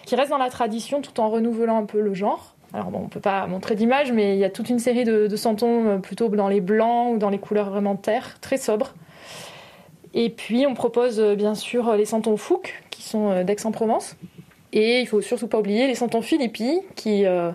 [0.06, 2.56] qui restent dans la tradition tout en renouvelant un peu le genre.
[2.74, 5.28] Alors bon, on peut pas montrer d'image, mais il y a toute une série de,
[5.28, 8.94] de santons plutôt dans les blancs ou dans les couleurs vraiment terre, très sobres.
[10.16, 14.16] Et puis on propose bien sûr les santons Fouque, qui sont d'Aix-en-Provence.
[14.74, 17.52] Et il faut surtout pas oublier les santons Philippi, qui euh,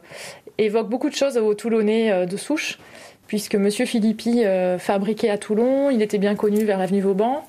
[0.59, 2.79] évoquent beaucoup de choses aux Toulonnais euh, de souche,
[3.27, 7.45] puisque Monsieur Philippi euh, fabriquait à Toulon, il était bien connu vers l'avenue Vauban.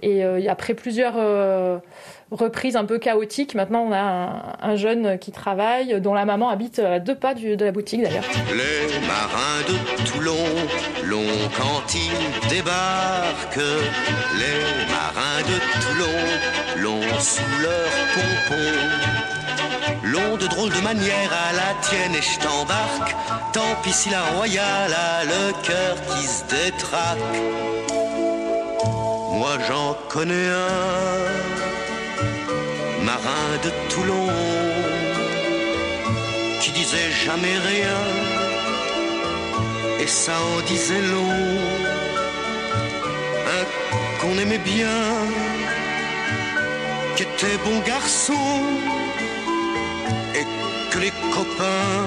[0.00, 1.14] Et après plusieurs
[2.30, 6.48] reprises un peu chaotiques, maintenant on a un, un, jeune qui travaille, dont la maman
[6.50, 8.24] habite à deux pas de la boutique d'ailleurs.
[8.50, 10.36] Les marins de Toulon,
[11.04, 13.56] l'ont quand ils débarquent.
[14.38, 19.18] Les marins de Toulon, l'ont sous leur pompon.
[20.04, 23.14] L'ont de drôles de manière à la tienne et je t'embarque.
[23.52, 27.18] Tant pis si la royale a le cœur qui se détraque.
[29.32, 31.57] Moi j'en connais un,
[33.88, 34.28] Toulon,
[36.60, 38.00] qui disait jamais rien,
[40.00, 41.58] et ça en disait long.
[43.56, 43.64] Un
[44.20, 45.00] qu'on aimait bien,
[47.16, 48.46] qui était bon garçon,
[50.34, 50.46] et
[50.90, 52.04] que les copains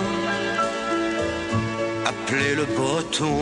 [2.06, 3.40] appelaient le breton.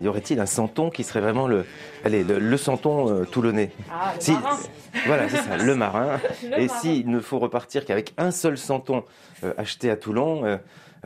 [0.00, 1.64] Y aurait-il un santon qui serait vraiment le,
[2.04, 4.56] allez, le, le santon euh, toulonnais Ah, le Si- marin.
[5.06, 6.18] Voilà, c'est ça, le marin.
[6.50, 9.04] Le Et s'il ne faut repartir qu'avec un seul santon
[9.44, 10.56] euh, acheté à Toulon, euh,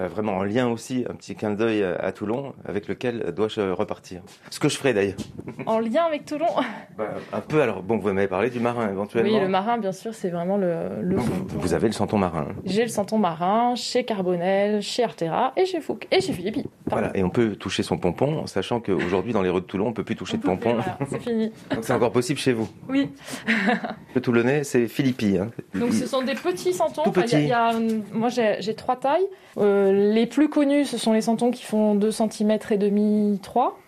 [0.08, 4.22] vraiment en lien aussi, un petit clin d'œil à, à Toulon, avec lequel dois-je repartir?
[4.50, 5.16] Ce que je ferai d'ailleurs.
[5.66, 6.46] En lien avec Toulon?
[6.96, 9.32] Bah, un peu, alors, bon, vous m'avez parlé du marin éventuellement.
[9.32, 11.46] Oui, le marin, bien sûr, c'est vraiment le, le santon.
[11.48, 12.46] Vous avez le santon marin.
[12.64, 16.64] J'ai le santon marin chez Carbonel, chez Artera et chez Fouque et chez Philippi.
[16.94, 19.92] Voilà, et on peut toucher son pompon, sachant qu'aujourd'hui, dans les rues de Toulon, on
[19.92, 20.74] peut plus toucher de pompon.
[20.74, 21.52] Voilà, c'est fini.
[21.70, 22.68] Donc c'est encore possible chez vous.
[22.88, 23.10] Oui.
[24.14, 25.36] Le Toulonnais, c'est Philippi.
[25.38, 25.50] Hein.
[25.74, 27.02] Donc ce sont des petits santons.
[27.04, 29.26] Tout Enfin, il y a- il y a, hum, moi j'ai j'ai trois tailles.
[29.58, 33.78] Euh, les plus connus, ce sont les santons qui font 2 cm et demi, 3.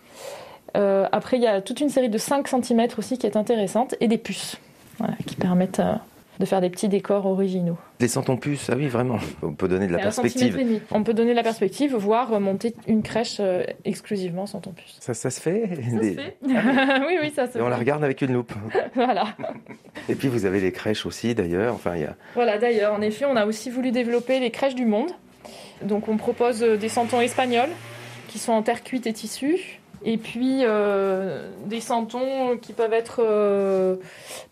[0.75, 3.95] Euh, après, il y a toute une série de 5 cm aussi qui est intéressante
[3.99, 4.57] et des puces
[4.99, 5.95] voilà, qui permettent euh,
[6.39, 7.77] de faire des petits décors originaux.
[7.99, 9.17] Les santons puces, ah oui, vraiment.
[9.41, 10.81] On peut donner de la perspective.
[10.91, 14.97] On peut donner de la perspective, voire monter une crèche euh, exclusivement santon puce.
[14.99, 16.37] Ça, ça se fait Ça Des- se fait.
[16.43, 17.69] oui, oui, ça se Et on fait.
[17.71, 18.53] la regarde avec une loupe.
[18.95, 19.25] Voilà.
[20.09, 21.73] Et puis vous avez les crèches aussi, d'ailleurs.
[21.73, 22.15] Enfin, il y a...
[22.35, 25.09] Voilà, d'ailleurs, en effet, on a aussi voulu développer les crèches du monde.
[25.81, 27.69] Donc, on propose euh, des santons espagnols
[28.27, 29.79] qui sont en terre cuite et tissu.
[30.05, 33.95] Et puis, euh, des santons qui peuvent être euh,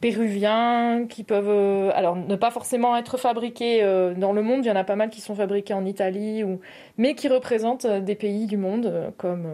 [0.02, 3.82] péruviens, qui peuvent, euh, alors, ne pas forcément être fabriqués
[4.18, 4.66] dans le monde.
[4.66, 6.60] Il y en a pas mal qui sont fabriqués en Italie, ou...
[6.98, 9.48] mais qui représentent des pays du monde, comme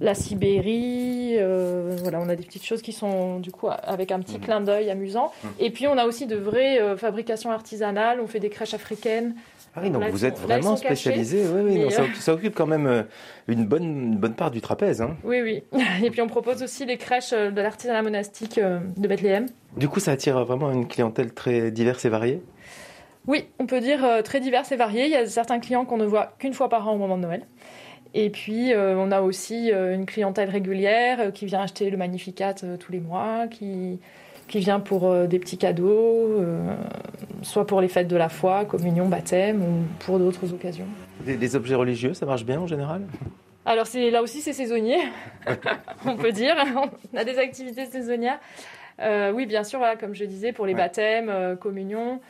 [0.00, 1.36] la Sibérie.
[1.36, 4.90] voilà, on a des petites choses qui sont, du coup, avec un petit clin d'œil
[4.90, 5.32] amusant.
[5.60, 8.20] Et puis, on a aussi de vraies fabrications artisanales.
[8.20, 9.34] On fait des crèches africaines.
[9.76, 11.42] Ah oui, donc Là, vous êtes vraiment spécialisé.
[11.48, 13.02] Oui, oui, non, ça, euh, ça occupe quand même euh,
[13.48, 15.02] une bonne, une bonne part du trapèze.
[15.02, 15.16] hein.
[15.24, 15.62] Oui, oui.
[16.04, 19.46] Et puis, on propose aussi les crèches euh, de l'artisanat monastique de Bethléem.
[19.76, 22.40] Du coup, ça attire vraiment une clientèle très diverse et variée?
[23.26, 25.06] Oui, on peut dire très divers et variés.
[25.06, 27.22] Il y a certains clients qu'on ne voit qu'une fois par an au moment de
[27.22, 27.46] Noël.
[28.14, 31.96] Et puis, euh, on a aussi euh, une clientèle régulière euh, qui vient acheter le
[31.96, 33.98] Magnificat tous les mois, qui,
[34.54, 36.76] qui vient pour euh, des petits cadeaux, euh,
[37.42, 40.86] soit pour les fêtes de la foi, communion, baptême, ou pour d'autres occasions.
[41.26, 43.02] Les objets religieux, ça marche bien en général?
[43.66, 44.98] Alors là aussi c'est saisonnier,
[46.06, 46.54] on peut dire.
[47.12, 48.38] On a des activités saisonnières.
[49.00, 50.82] Euh, oui, bien sûr, voilà, comme je disais, pour les Ouais.
[50.82, 52.20] baptêmes, communion.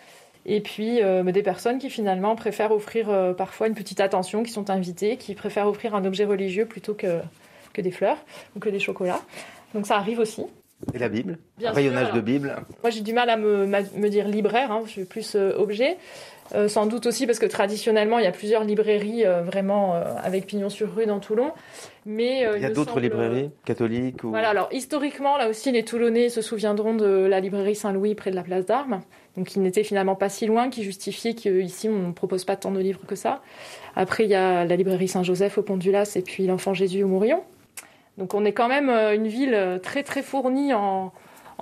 [0.46, 4.50] Et puis euh, des personnes qui finalement préfèrent offrir euh, parfois une petite attention, qui
[4.50, 7.20] sont invitées, qui préfèrent offrir un objet religieux plutôt que,
[7.74, 8.24] que des fleurs
[8.56, 9.20] ou que des chocolats.
[9.74, 10.44] Donc ça arrive aussi.
[10.92, 12.20] Et la Bible Bien Un rayonnage de.
[12.20, 15.96] Bible Moi, j'ai du mal à me, dire libraire, hein, je suis plus euh, objet.
[16.54, 20.46] Euh, sans doute aussi parce que traditionnellement, il y a plusieurs librairies euh, vraiment avec
[20.46, 21.52] pignon sur rue dans Toulon.
[22.04, 24.28] Mais Il y a d'autres semble- librairies catholiques ou...
[24.28, 28.36] Voilà, alors historiquement, là aussi, les Toulonnais se souviendront de la librairie Saint-Louis près de
[28.36, 29.00] la place d'Armes,
[29.38, 32.72] donc qui n'était finalement pas si loin, qui justifiait qu'ici, on ne propose pas tant
[32.72, 33.40] de livres que ça.
[33.96, 37.02] Après, il y a la librairie Saint-Joseph au Pont du Las et puis l'Enfant Jésus
[37.04, 37.42] au Mourillon.
[38.18, 41.12] Donc on est quand même euh, une ville euh, très très fournie en,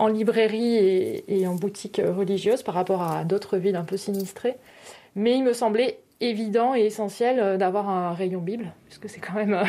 [0.08, 4.56] librairie et, en boutique euh, religieuse par rapport à d'autres villes un peu sinistrées.
[5.14, 9.62] Mais il me semblait évident et essentiel d'avoir un rayon Bible, puisque c'est quand même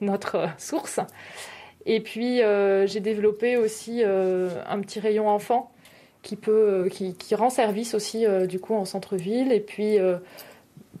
[0.00, 1.00] notre source.
[1.86, 2.40] Et puis
[2.86, 5.70] j'ai développé aussi un petit rayon enfant
[6.22, 9.52] qui peut, qui, rend service aussi du coup en centre-ville.
[9.52, 9.98] Et puis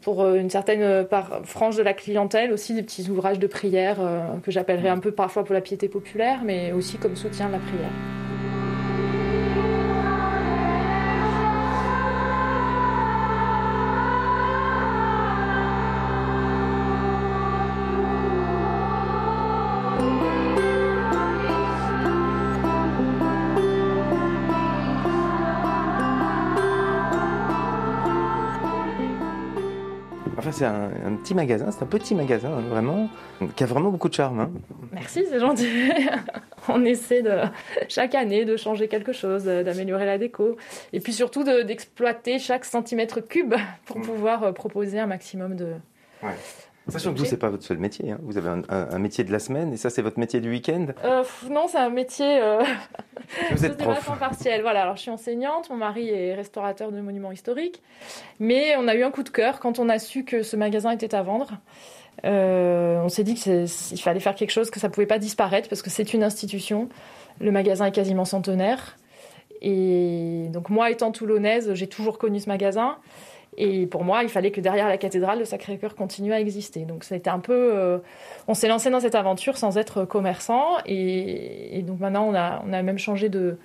[0.02, 3.46] pour euh, une certaine euh, part, frange de la clientèle aussi des petits ouvrages de
[3.46, 7.48] prière euh, que j'appellerais un peu parfois pour la piété populaire, mais aussi comme soutien
[7.48, 8.27] de la prière.
[31.22, 33.08] Petit magasin, c'est un petit magasin, hein, vraiment,
[33.56, 34.40] qui a vraiment beaucoup de charme.
[34.40, 34.50] hein.
[34.92, 35.68] Merci, c'est gentil.
[36.68, 37.32] On essaie de,
[37.88, 40.56] chaque année de changer quelque chose, euh, d'améliorer la déco,
[40.92, 43.54] et puis surtout de- d'exploiter chaque centimètre cube
[43.86, 45.72] pour pouvoir euh, proposer un maximum de.
[46.88, 48.12] Sachant que vous, c'est pas votre seul métier.
[48.12, 48.18] hein.
[48.22, 50.48] Vous avez un, un- un métier de la semaine et ça, c'est votre métier du
[50.50, 50.86] week-end.
[51.04, 52.40] Euh, non, c'est un métier.
[52.42, 52.62] euh,
[53.50, 53.98] Vous êtes prof.
[54.62, 57.82] Voilà, alors je suis enseignante, mon mari est restaurateur de monuments historiques,
[58.40, 60.90] mais on a eu un coup de cœur quand on a su que ce magasin
[60.92, 61.52] était à vendre.
[62.24, 63.68] Euh, on s'est dit qu'il
[64.00, 66.88] fallait faire quelque chose, que ça pouvait pas disparaître parce que c'est une institution.
[67.40, 68.96] Le magasin est quasiment centenaire.
[69.60, 72.96] Et donc moi, étant toulonnaise, j'ai toujours connu ce magasin.
[73.60, 76.84] Et pour moi, il fallait que derrière la cathédrale, le Sacré-Cœur continue à exister.
[76.84, 77.52] Donc c'était un peu...
[77.74, 77.98] euh,
[78.46, 80.78] on s'est lancé dans cette aventure sans être commerçant.
[80.86, 83.58] Et, donc maintenant, on a, on a même changé de,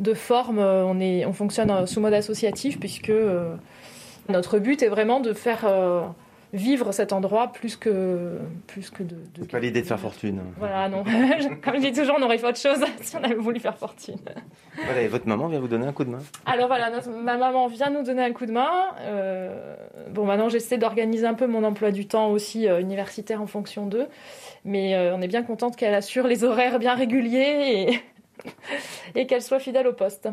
[0.00, 0.58] de forme.
[0.58, 3.54] On, est, on fonctionne euh, sous mode associatif puisque euh,
[4.28, 5.64] notre but est vraiment de faire...
[5.64, 6.02] euh,
[6.52, 9.16] vivre cet endroit plus que, plus que de.
[9.34, 9.44] de...
[9.44, 10.40] Pas l'idée de faire fortune.
[10.58, 11.04] Voilà, non.
[11.62, 14.16] Comme je dis toujours, on aurait fait autre chose si on avait voulu faire fortune.
[14.84, 17.36] Voilà, et votre maman vient vous donner un coup de main Alors voilà, notre- ma
[17.36, 18.70] maman vient nous donner un coup de main.
[19.00, 19.76] Euh,
[20.10, 23.86] bon, maintenant j'essaie d'organiser un peu mon emploi du temps aussi euh, universitaire en fonction
[23.86, 24.06] d'eux.
[24.64, 28.50] Mais euh, on est bien contente qu'elle assure les horaires bien réguliers et,
[29.20, 30.28] et qu'elle soit fidèle au poste.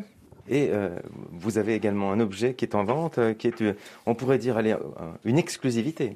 [0.49, 0.89] Et euh,
[1.31, 3.73] vous avez également un objet qui est en vente, euh, qui est, euh,
[4.05, 4.75] on pourrait dire, allez,
[5.23, 6.15] une exclusivité.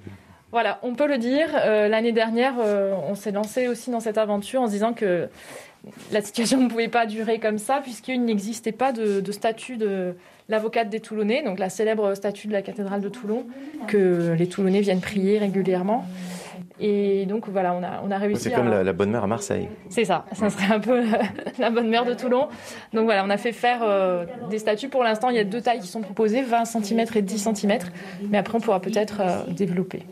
[0.52, 1.50] Voilà, on peut le dire.
[1.54, 2.56] L'année dernière,
[3.08, 5.28] on s'est lancé aussi dans cette aventure en se disant que
[6.12, 10.16] la situation ne pouvait pas durer comme ça, puisqu'il n'existait pas de, de statut de
[10.48, 13.46] l'avocate des Toulonnais, donc la célèbre statue de la cathédrale de Toulon,
[13.88, 16.08] que les Toulonnais viennent prier régulièrement.
[16.82, 18.58] Et donc voilà, on a, on a réussi C'est à...
[18.58, 19.68] comme la, la bonne mère à Marseille.
[19.90, 21.04] C'est ça, ça serait un peu
[21.60, 22.48] la bonne mère de Toulon.
[22.94, 24.88] Donc voilà, on a fait faire euh, des statues.
[24.90, 27.80] Pour l'instant, il y a deux tailles qui sont proposées, 20 cm et 10 cm.
[28.30, 30.04] Mais après, on pourra peut-être euh, développer.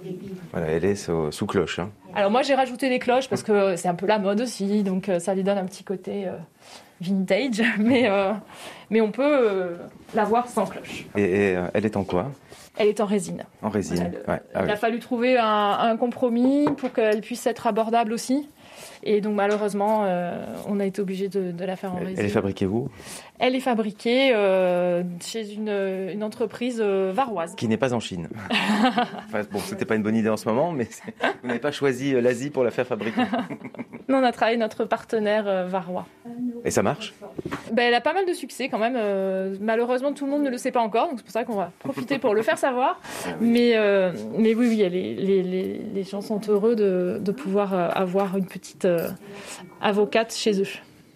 [0.52, 1.80] Voilà, elle est sous, sous cloche.
[1.80, 1.90] hein.
[2.16, 4.84] Alors moi, j'ai rajouté des cloches parce que c'est un peu la mode aussi.
[4.84, 6.32] Donc euh, ça lui donne un petit côté euh,
[7.02, 7.62] vintage.
[7.80, 8.10] Mais,
[8.90, 9.76] mais on peut euh,
[10.16, 11.06] la voir sans cloche.
[11.16, 12.32] Et, et, elle est en quoi?
[12.80, 13.44] Elle est en résine.
[13.62, 14.12] En résine.
[14.28, 14.40] Ouais.
[14.54, 14.72] Ah Il oui.
[14.72, 15.46] a fallu trouver un,
[15.80, 18.48] un compromis pour qu'elle puisse être abordable aussi.
[19.04, 22.16] Et donc malheureusement, euh, on a été obligé de, de la faire en résine.
[22.20, 22.90] Elle est fabriquée où?
[23.40, 27.54] Elle est fabriquée euh, chez une, une entreprise euh, varoise.
[27.56, 28.30] Qui n'est pas en Chine.
[28.50, 30.88] enfin, bon, c'était pas une bonne idée en ce moment, mais
[31.42, 33.22] vous n'avez pas choisi euh, l'Asie pour la faire fabriquer.
[34.10, 36.08] Nous, on a travaillé notre partenaire euh, varois.
[36.66, 37.14] Et ça marche?
[37.74, 38.98] Ben, elle a pas mal de succès quand même.
[39.62, 41.72] Malheureusement, tout le monde ne le sait pas encore, donc c'est pour ça qu'on va
[41.80, 43.00] profiter pour le faire savoir.
[43.42, 47.74] Mais, euh, mais oui, oui, les, les, les, les gens sont heureux de, de pouvoir
[47.74, 48.88] avoir une petite
[49.82, 50.68] avocate chez eux.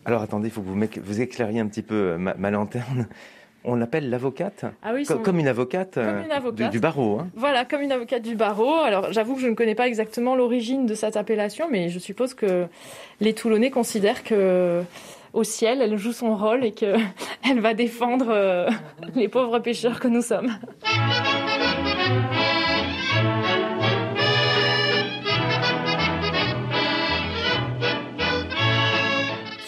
[0.06, 3.08] Alors attendez, il faut que vous, vous éclairiez un petit peu euh, ma, ma lanterne.
[3.64, 6.72] On l'appelle l'avocate Ah oui, Comme une avocate, Comme euh, une avocate.
[6.72, 7.20] Du, du barreau.
[7.20, 7.30] Hein.
[7.36, 8.74] Voilà, comme une avocate du barreau.
[8.74, 12.34] Alors, j'avoue que je ne connais pas exactement l'origine de cette appellation, mais je suppose
[12.34, 12.66] que
[13.20, 14.82] les Toulonnais considèrent que
[15.34, 17.00] au ciel, elle joue son rôle et qu'elle
[17.60, 18.68] va défendre euh,
[19.16, 20.52] les pauvres pêcheurs que nous sommes.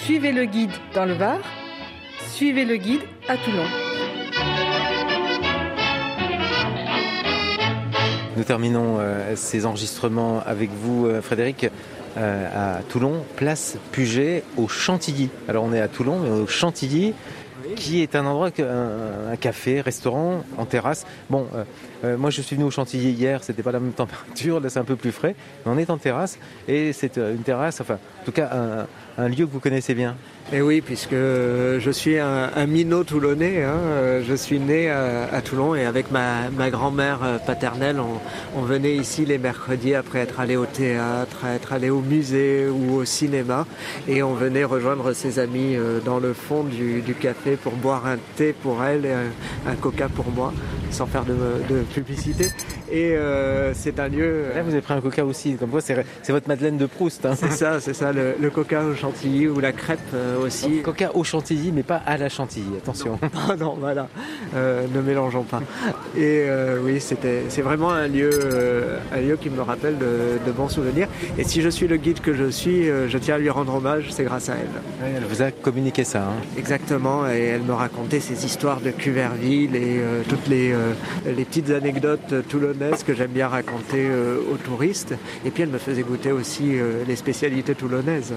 [0.04, 1.40] Suivez le guide dans le Var,
[2.34, 3.00] suivez le guide
[3.30, 3.64] à Toulon.
[8.36, 11.68] Nous terminons euh, ces enregistrements avec vous, euh, Frédéric,
[12.18, 15.30] euh, à Toulon, place Puget, au Chantilly.
[15.48, 17.14] Alors on est à Toulon, mais au Chantilly,
[17.76, 21.06] qui est un endroit, un, un café, restaurant, en terrasse.
[21.30, 21.64] Bon, euh,
[22.04, 24.80] euh, moi je suis venu au Chantilly hier, c'était pas la même température, là c'est
[24.80, 25.36] un peu plus frais,
[25.66, 26.38] mais on est en terrasse,
[26.68, 28.50] et c'est euh, une terrasse, enfin, en tout cas
[29.18, 30.16] un, un lieu que vous connaissez bien.
[30.52, 33.64] Et oui, puisque euh, je suis un, un minot toulonnais.
[33.64, 38.62] hein, Je suis né à, à Toulon et avec ma, ma grand-mère paternelle, on, on
[38.64, 43.06] venait ici les mercredis après être allé au théâtre, être allé au musée ou au
[43.06, 43.66] cinéma.
[44.08, 48.18] Et on venait rejoindre ses amis dans le fond du, du café pour boire un
[48.36, 50.54] thé pour elle et un, un coca pour moi,
[50.92, 51.34] sans faire de,
[51.70, 52.48] de publicité.
[52.92, 54.46] Et euh, c'est un lieu...
[54.54, 55.96] Là vous avez pris un coca aussi, comme quoi c'est
[56.30, 57.26] votre Madeleine de Proust.
[57.26, 57.34] hein.
[57.36, 60.82] C'est ça, c'est ça, le, le coca au chantilly ou la crêpe euh, aussi.
[60.84, 63.20] Coca au chantilly, mais pas à la chantilly, attention.
[63.50, 64.08] Ah non, voilà,
[64.56, 65.62] Euh, ne mélangeons pas.
[66.16, 68.30] Et euh, oui, c'est vraiment un lieu,
[69.12, 71.08] un lieu qui me rappelle de, de bons souvenirs.
[71.38, 74.08] Et si je suis le guide que je suis, je tiens à lui rendre hommage,
[74.12, 75.14] c'est grâce à elle.
[75.18, 76.22] Elle vous a communiqué ça.
[76.24, 76.34] hein.
[76.58, 80.94] Exactement, et elle me racontait ces histoires de Cuverville et euh, toutes les, euh,
[81.26, 85.16] les petites anecdotes toulonnaises que j'aime bien raconter euh, aux touristes.
[85.46, 88.34] Et puis elle me faisait goûter aussi euh, les spécialités toulonnaises.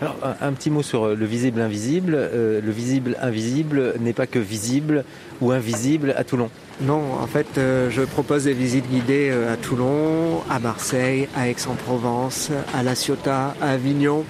[0.00, 2.14] Alors, un, un petit mot sur euh, le visible invisible.
[2.16, 5.04] Euh, le visible invisible n'est pas que visible
[5.40, 6.50] ou invisible à Toulon.
[6.80, 11.48] Non, en fait, euh, je propose des visites guidées euh, à Toulon, à Marseille, à
[11.48, 14.24] Aix-en-Provence, à La Ciotat, à Avignon,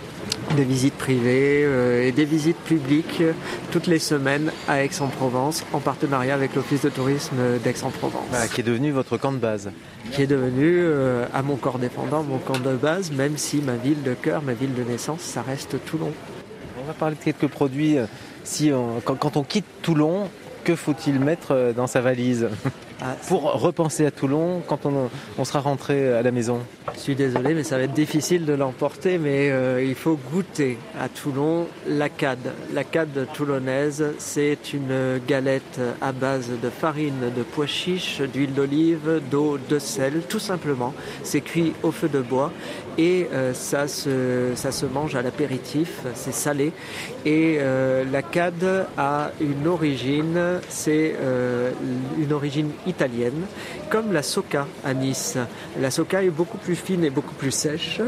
[0.56, 3.32] des visites privées euh, et des visites publiques euh,
[3.70, 8.22] toutes les semaines à Aix-en-Provence en partenariat avec l'Office de tourisme d'Aix-en-Provence.
[8.30, 9.70] Voilà, qui est devenu votre camp de base.
[10.12, 13.74] Qui est devenu euh, à mon corps défendant, mon camp de base, même si ma
[13.76, 16.12] ville de cœur, ma ville de naissance, ça reste Toulon.
[16.82, 17.98] On va parler de quelques produits.
[17.98, 18.06] euh,
[18.44, 20.28] Si on- quand, quand on quitte Toulon,
[20.64, 22.48] que faut-il mettre dans sa valise?
[23.28, 26.60] pour repenser à Toulon quand on, sera rentré à la maison
[26.94, 30.78] Je suis désolé, mais ça va être difficile de l'emporter, mais euh, il faut goûter
[31.00, 32.52] à Toulon la cade.
[32.72, 39.20] La cade toulonnaise, c'est une galette à base de farine, de pois chiches, d'huile d'olive,
[39.30, 40.92] d'eau, de sel, tout simplement.
[41.22, 42.52] C'est cuit au feu de bois
[42.98, 46.72] et euh, ça, se, ça se mange à l'apéritif, c'est salé.
[47.24, 51.70] Et euh, la cade a une origine, c'est euh,
[52.18, 53.46] une origine italienne,
[53.90, 55.38] comme la soca à Nice.
[55.80, 58.00] La soca est beaucoup plus fine et beaucoup plus sèche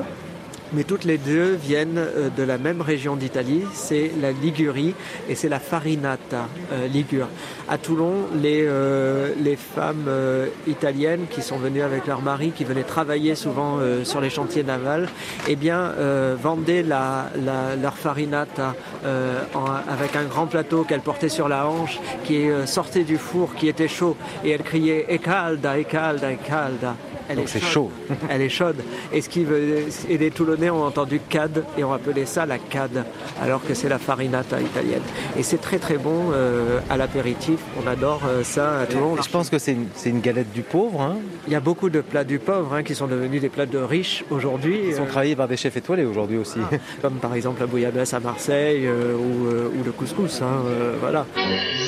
[0.72, 4.94] mais toutes les deux viennent euh, de la même région d'Italie, c'est la Ligurie
[5.28, 7.28] et c'est la farinata euh, ligure.
[7.68, 12.64] À Toulon, les, euh, les femmes euh, italiennes qui sont venues avec leur mari, qui
[12.64, 15.08] venaient travailler souvent euh, sur les chantiers navals,
[15.48, 21.00] eh bien euh, vendaient la, la- leur farinata euh, en- avec un grand plateau qu'elles
[21.00, 25.16] portaient sur la hanche, qui sortait du four, qui était chaud, et elles criaient E
[25.18, 26.96] calda, e calda, e calda.
[27.28, 27.90] Elle Donc est c'est chaude.
[28.28, 28.76] Elle est chaude.
[29.12, 33.04] Et, ce qui veut, et Toulonnais ont entendu cad et ont appelé ça la cad,
[33.40, 35.02] alors que c'est la farinata italienne.
[35.38, 37.60] Et c'est très très bon euh, à l'apéritif.
[37.82, 39.16] On adore euh, ça à Toulon.
[39.22, 41.00] Je pense que c'est une, galette du pauvre.
[41.00, 41.16] Hein.
[41.46, 43.78] Il y a beaucoup de plats du pauvre hein, qui sont devenus des plats de
[43.78, 44.80] riches aujourd'hui.
[44.88, 46.58] Ils sont Euh, travaillés par des chefs étoilés aujourd'hui aussi.
[47.00, 50.42] comme par exemple la bouillabaisse à Marseille euh, ou, euh, ou le couscous.
[50.42, 51.24] hein, euh, voilà.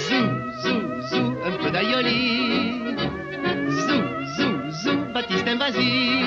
[0.08, 0.24] Zou,
[0.62, 2.20] zou, zou, un peu d'aïoli.
[3.86, 4.00] Zou,
[4.36, 4.52] zou,
[4.84, 6.21] zou, Baptiste.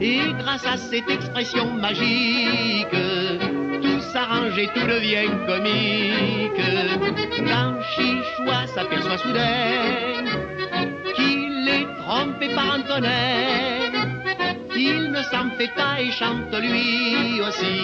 [0.00, 2.88] Et grâce à cette expression magique,
[3.82, 6.62] tout s'arrange et tout devient comique.
[7.46, 10.24] Quand Chichoua s'aperçoit soudain
[11.14, 13.90] qu'il est trompé par Antonin,
[14.74, 17.82] il ne s'en fait pas et chante lui aussi.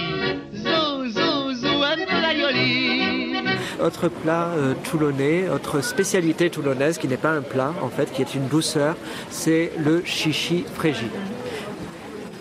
[0.55, 3.35] Zou, un peu d'aïoli.
[3.83, 8.23] Autre plat euh, toulonnais, autre spécialité toulonnaise qui n'est pas un plat en fait, qui
[8.23, 8.97] est une douceur,
[9.31, 11.11] c'est le chichi frégi.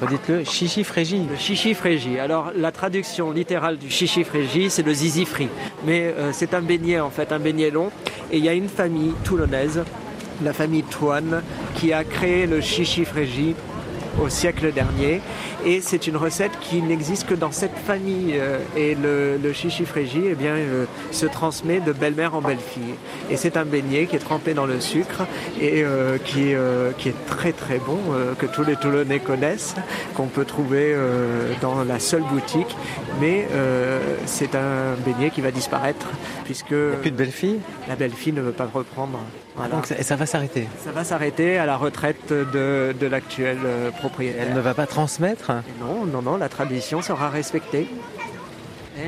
[0.02, 1.26] Redites-le, chichi frégi.
[1.30, 2.20] Le chichi frégi.
[2.20, 5.50] Alors la traduction littérale du chichi frégi, c'est le zizi frit.
[5.86, 7.92] Mais euh, c'est un beignet en fait, un beignet long.
[8.32, 9.84] Et il y a une famille toulonnaise,
[10.44, 11.42] la famille Toine,
[11.76, 13.56] qui a créé le chichi frégi
[14.22, 15.22] au siècle dernier.
[15.66, 18.36] Et c'est une recette qui n'existe que dans cette famille.
[18.38, 22.96] euh, Et le, le chichi frégi eh bien, euh, se transmet de belle-mère en belle-fille.
[23.30, 25.24] Et c'est un beignet qui est trempé dans le sucre
[25.60, 29.76] et euh, qui, euh, qui est très très bon, euh, que tous les Toulonnais connaissent,
[30.16, 32.76] qu'on peut trouver euh, dans la seule boutique.
[33.22, 36.08] Mais euh, c'est un beignet qui va disparaître
[36.44, 36.72] puisque...
[36.72, 37.60] Il n'y a plus de belle-fille?
[37.88, 39.20] La belle-fille ne veut pas le reprendre.
[39.56, 39.76] Voilà.
[39.76, 40.68] Donc ça, ça va s'arrêter.
[40.84, 44.46] Ça va s'arrêter à la retraite de, de l'actuel euh, propriétaire.
[44.48, 47.88] Elle ne va pas transmettre Non, non, non, la tradition sera respectée.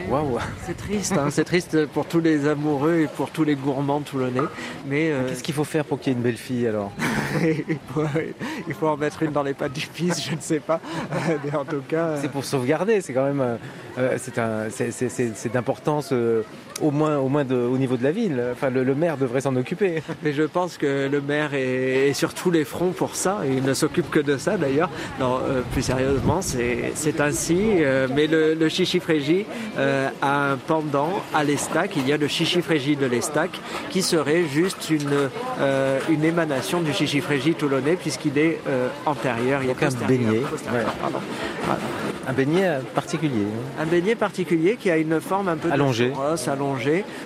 [0.09, 4.01] Waouh C'est triste, hein, c'est triste pour tous les amoureux et pour tous les gourmands
[4.01, 4.41] toulonnais.
[4.85, 6.91] Mais euh, Qu'est-ce qu'il faut faire pour qu'il y ait une belle fille alors
[7.41, 8.03] il, faut,
[8.67, 10.79] il faut en mettre une dans les pattes du fils, je ne sais pas.
[11.43, 13.57] Mais en tout cas, C'est pour sauvegarder, c'est quand même euh,
[13.97, 16.43] euh, c'est d'importance euh,
[16.81, 18.41] au moins, au, moins de- au niveau de la ville.
[18.53, 20.01] Enfin, le, le maire devrait s'en occuper.
[20.23, 23.39] Mais je pense que le maire est, est sur tous les fronts pour ça.
[23.47, 24.89] Il ne s'occupe que de ça d'ailleurs.
[25.19, 27.57] Non, euh, plus sérieusement, c'est ainsi.
[27.79, 29.45] euh, mais le, le chichi frégi
[29.77, 31.91] euh, a un pendant à l'estac.
[31.97, 33.51] Il y a le chichi frégi de l'estac
[33.89, 35.29] qui serait juste une,
[36.09, 38.59] une émanation du chichi frégi toulonnais puisqu'il est
[39.05, 39.61] antérieur.
[39.63, 40.39] Il est Donc un beignet.
[40.39, 40.85] Ouais.
[41.01, 41.79] Voilà.
[42.29, 43.45] Un beignet particulier.
[43.45, 43.83] hein.
[43.83, 46.09] Un beignet particulier qui a une forme un peu Allongée.
[46.09, 46.35] de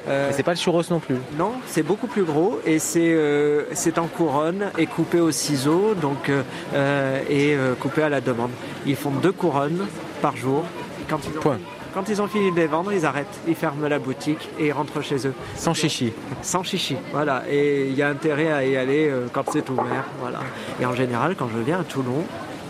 [0.07, 1.15] Euh, Mais c'est pas le churros non plus.
[1.37, 5.93] non, c'est beaucoup plus gros et c'est euh, c'est en couronne et coupé au ciseau
[5.95, 8.51] donc euh, et euh, coupé à la demande.
[8.85, 9.87] Ils font deux couronnes
[10.21, 10.63] par jour.
[11.09, 11.59] Quand ils ont, Point.
[11.93, 14.71] Quand ils ont fini de les vendre, ils arrêtent, ils ferment la boutique et ils
[14.71, 15.33] rentrent chez eux.
[15.55, 16.13] Sans chichi.
[16.41, 17.43] Sans chichi, voilà.
[17.49, 20.39] Et il y a intérêt à y aller quand c'est ouvert, voilà.
[20.79, 22.23] Et en général, quand je viens à Toulon,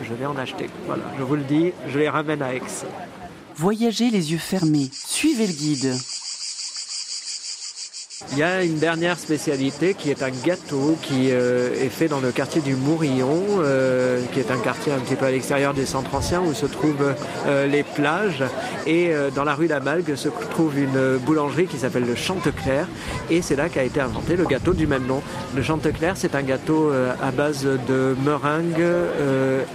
[0.04, 0.68] je vais en acheter.
[0.88, 2.62] Voilà, je vous le dis, je les ramène à Aix.
[3.56, 4.90] Voyagez les yeux fermés.
[4.92, 5.94] Suivez le guide.
[8.34, 12.22] Il y a une dernière spécialité qui est un gâteau qui euh, est fait dans
[12.22, 15.86] le quartier du Mourillon, euh, qui est un quartier un petit peu à l'extérieur du
[15.86, 17.14] centre ancien où se trouvent
[17.48, 18.44] euh, les plages.
[18.88, 22.88] Et dans la rue Lamalgue se trouve une boulangerie qui s'appelle le Chanteclair.
[23.30, 25.22] Et c'est là qu'a été inventé le gâteau du même nom.
[25.56, 28.84] Le Chanteclair, c'est un gâteau à base de meringue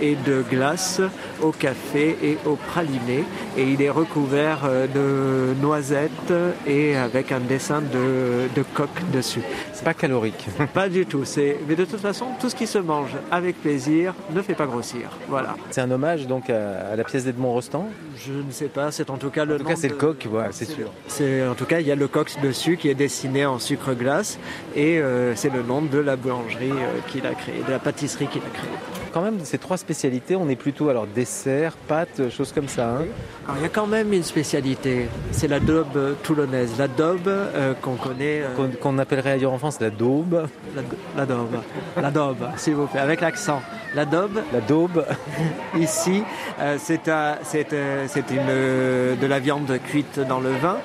[0.02, 1.00] et de glace
[1.40, 3.24] au café et au praliné.
[3.56, 6.32] Et il est recouvert de noisettes
[6.66, 9.40] et avec un dessin de, de coq dessus.
[9.72, 10.46] C'est pas calorique.
[10.74, 11.24] Pas du tout.
[11.24, 11.56] C'est...
[11.68, 15.10] Mais de toute façon, tout ce qui se mange avec plaisir ne fait pas grossir.
[15.28, 15.56] Voilà.
[15.70, 17.88] C'est un hommage donc à, à la pièce d'Edmond Rostand?
[18.24, 19.92] Je ne sais pas, c'est en tout cas le En tout nom cas, c'est de-
[19.94, 20.90] le coq, voilà, c'est sûr.
[21.08, 23.94] C'est, en tout cas, il y a le coq dessus qui est dessiné en sucre
[23.94, 24.38] glace
[24.74, 28.26] et euh, c'est le nom de la boulangerie euh, qu'il a créée, de la pâtisserie
[28.26, 28.70] qu'il a créée.
[29.16, 32.86] Quand même ces trois spécialités, on est plutôt alors dessert, pâtes, choses comme ça.
[32.90, 33.04] Hein.
[33.46, 36.72] Alors, il y a quand même une spécialité, c'est la daube toulonnaise.
[36.78, 38.42] La daube euh, qu'on connaît.
[38.42, 40.46] euh, Qu'on qu'on appellerait ailleurs en France la daube.
[40.74, 40.82] La,
[41.16, 41.56] la daube.
[41.96, 43.62] La daube, s'il vous plaît, avec l'accent.
[43.94, 44.38] La daube.
[44.52, 45.06] La daube.
[45.78, 46.22] Ici,
[46.60, 50.76] euh, c'est un- c'est, euh, c'est une, euh, de la viande cuite dans le vin,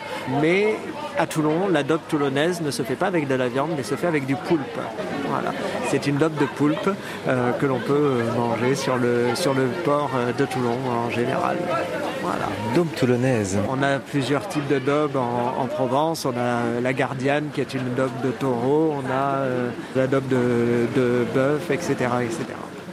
[0.42, 0.76] mais
[1.20, 3.96] à Toulon, la daube toulonnaise ne se fait pas avec de la viande, mais se
[3.96, 4.80] fait avec du poulpe.
[5.30, 5.52] Voilà.
[5.90, 6.90] C'est une daube de poulpe
[7.28, 11.10] euh, que l'on peut euh, manger sur le, sur le port euh, de Toulon en
[11.10, 11.58] général.
[12.22, 12.48] Voilà.
[12.76, 13.58] Daube toulonnaise.
[13.70, 16.26] On a plusieurs types de daubes en, en Provence.
[16.26, 18.94] On a la gardiane qui est une daube de taureau.
[18.98, 21.94] On a euh, la daube de, de bœuf, etc.,
[22.24, 22.46] etc.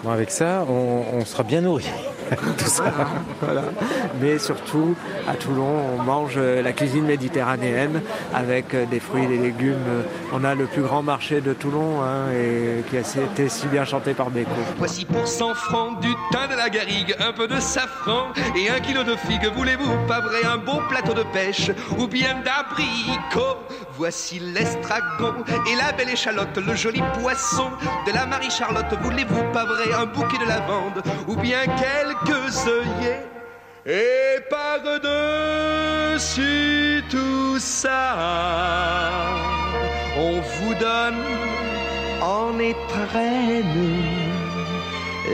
[0.02, 1.90] Bon, avec ça, on, on sera bien nourri.
[4.20, 4.94] Mais surtout,
[5.28, 8.02] à Toulon, on mange la cuisine méditerranéenne
[8.34, 10.04] avec des fruits des légumes.
[10.32, 13.84] On a le plus grand marché de Toulon hein, et qui a été si bien
[13.84, 14.50] chanté par Beko.
[14.78, 18.80] Voici pour 100 francs du thym de la garrigue, un peu de safran et un
[18.80, 19.50] kilo de figues.
[19.56, 23.58] Voulez-vous pas vrai un bon plateau de pêche ou bien d'abricots
[23.98, 25.34] Voici l'estragon
[25.68, 27.72] et la belle échalote, le joli poisson
[28.06, 28.86] de la Marie-Charlotte.
[29.02, 33.26] Voulez-vous pas vrai un bouquet de lavande ou bien quelques œillets?
[33.84, 35.02] Et par-dessus
[37.10, 38.14] tout ça,
[40.16, 41.24] on vous donne
[42.22, 43.96] en étrenne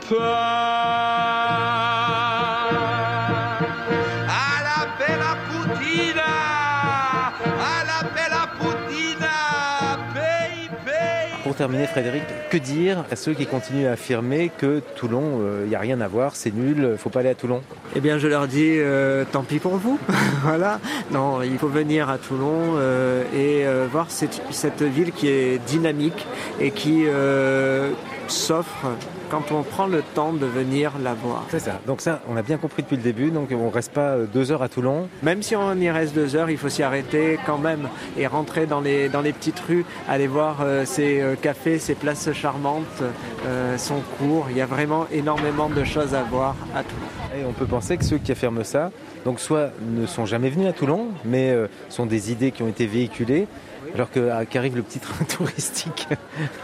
[0.10, 1.23] pas.
[11.54, 15.76] Pour terminer, Frédéric, que dire à ceux qui continuent à affirmer que Toulon, il n'y
[15.76, 17.62] a rien à voir, c'est nul, faut pas aller à Toulon?
[17.96, 20.00] Eh bien, je leur dis, euh, tant pis pour vous.
[20.42, 20.80] voilà.
[21.12, 26.26] Non, il faut venir à Toulon euh, et euh, voir cette, ville qui est dynamique
[26.60, 27.92] et qui euh,
[28.28, 28.88] s'offre
[29.34, 31.44] quand on prend le temps de venir la voir.
[31.50, 31.80] C'est ça.
[31.88, 33.32] Donc ça, on a bien compris depuis le début.
[33.32, 35.08] Donc on reste pas euh, deux heures à Toulon.
[35.24, 38.68] Même si on y reste deux heures, il faut s'y arrêter quand même et rentrer
[38.68, 43.02] dans les, dans les petites rues, aller voir euh, ces euh, cafés, ces places charmantes,
[43.48, 44.46] euh, son cours.
[44.52, 47.42] Il y a vraiment énormément de choses à voir à Toulon.
[47.42, 48.92] Et on peut penser que ceux qui affirment ça,
[49.26, 51.56] donc soit ne sont jamais venus à Toulon, mais
[51.90, 53.48] sont des idées qui ont été véhiculées,
[53.94, 56.08] alors ah, qu'arrive le petit train touristique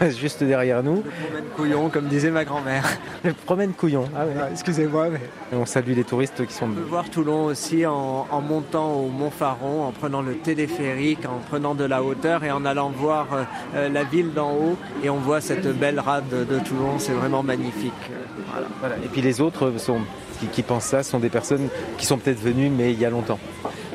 [0.18, 1.02] juste derrière nous.
[1.02, 2.84] Promène couillon, comme disait ma grand-mère.
[3.24, 4.04] Le promène couillon.
[4.16, 4.34] Ah ouais.
[4.52, 5.20] Excusez-moi, mais...
[5.52, 6.66] On salue les touristes qui sont...
[6.66, 11.26] On peut voir Toulon aussi en, en montant au Mont Faron, en prenant le téléphérique,
[11.26, 13.42] en prenant de la hauteur et en allant voir euh,
[13.74, 14.76] euh, la ville d'en haut.
[15.02, 17.92] Et on voit cette belle rade de Toulon, c'est vraiment magnifique.
[18.10, 18.66] Euh, Voilà.
[18.80, 18.96] Voilà.
[19.04, 20.00] Et puis les autres sont,
[20.40, 21.68] qui, qui pensent ça sont des personnes
[21.98, 23.38] qui sont peut-être venues, mais il y a longtemps.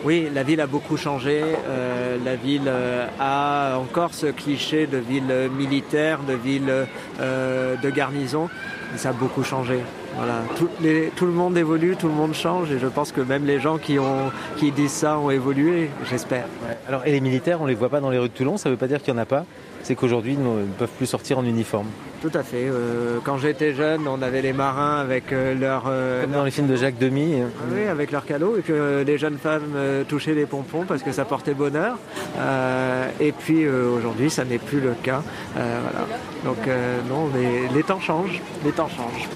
[0.04, 1.42] Oui, la ville a beaucoup changé.
[1.68, 6.72] Euh, la ville euh, a encore ce cliché de ville militaire, de ville
[7.20, 8.48] euh, de garnison.
[8.92, 9.80] Mais ça a beaucoup changé.
[10.16, 10.44] Voilà.
[10.58, 13.46] Tout, les- tout le monde évolue, tout le monde change, et je pense que même
[13.46, 16.46] les gens qui, ont, qui disent ça ont évolué, j'espère.
[16.88, 18.78] Alors, et les militaires, on les voit pas dans les rues de Toulon, ça veut
[18.78, 19.44] pas dire qu'il y en a pas.
[19.82, 21.88] C'est qu'aujourd'hui, ils ne peuvent plus sortir en uniforme.
[22.26, 22.66] Tout à fait.
[22.66, 26.50] Euh, quand j'étais jeune, on avait les marins avec euh, leur, euh, Comme dans les
[26.50, 27.44] films de Jacques Demy.
[27.44, 28.58] Ah Oui, avec leur calot.
[28.58, 32.00] Et puis euh, les jeunes femmes euh, touchaient les pompons parce que ça portait bonheur.
[32.40, 35.22] Euh, et puis euh, aujourd'hui, ça n'est plus le cas.
[35.56, 36.08] Euh, voilà.
[36.46, 38.42] Donc euh, non, les, les temps changent.
[38.64, 39.30] Les temps changent.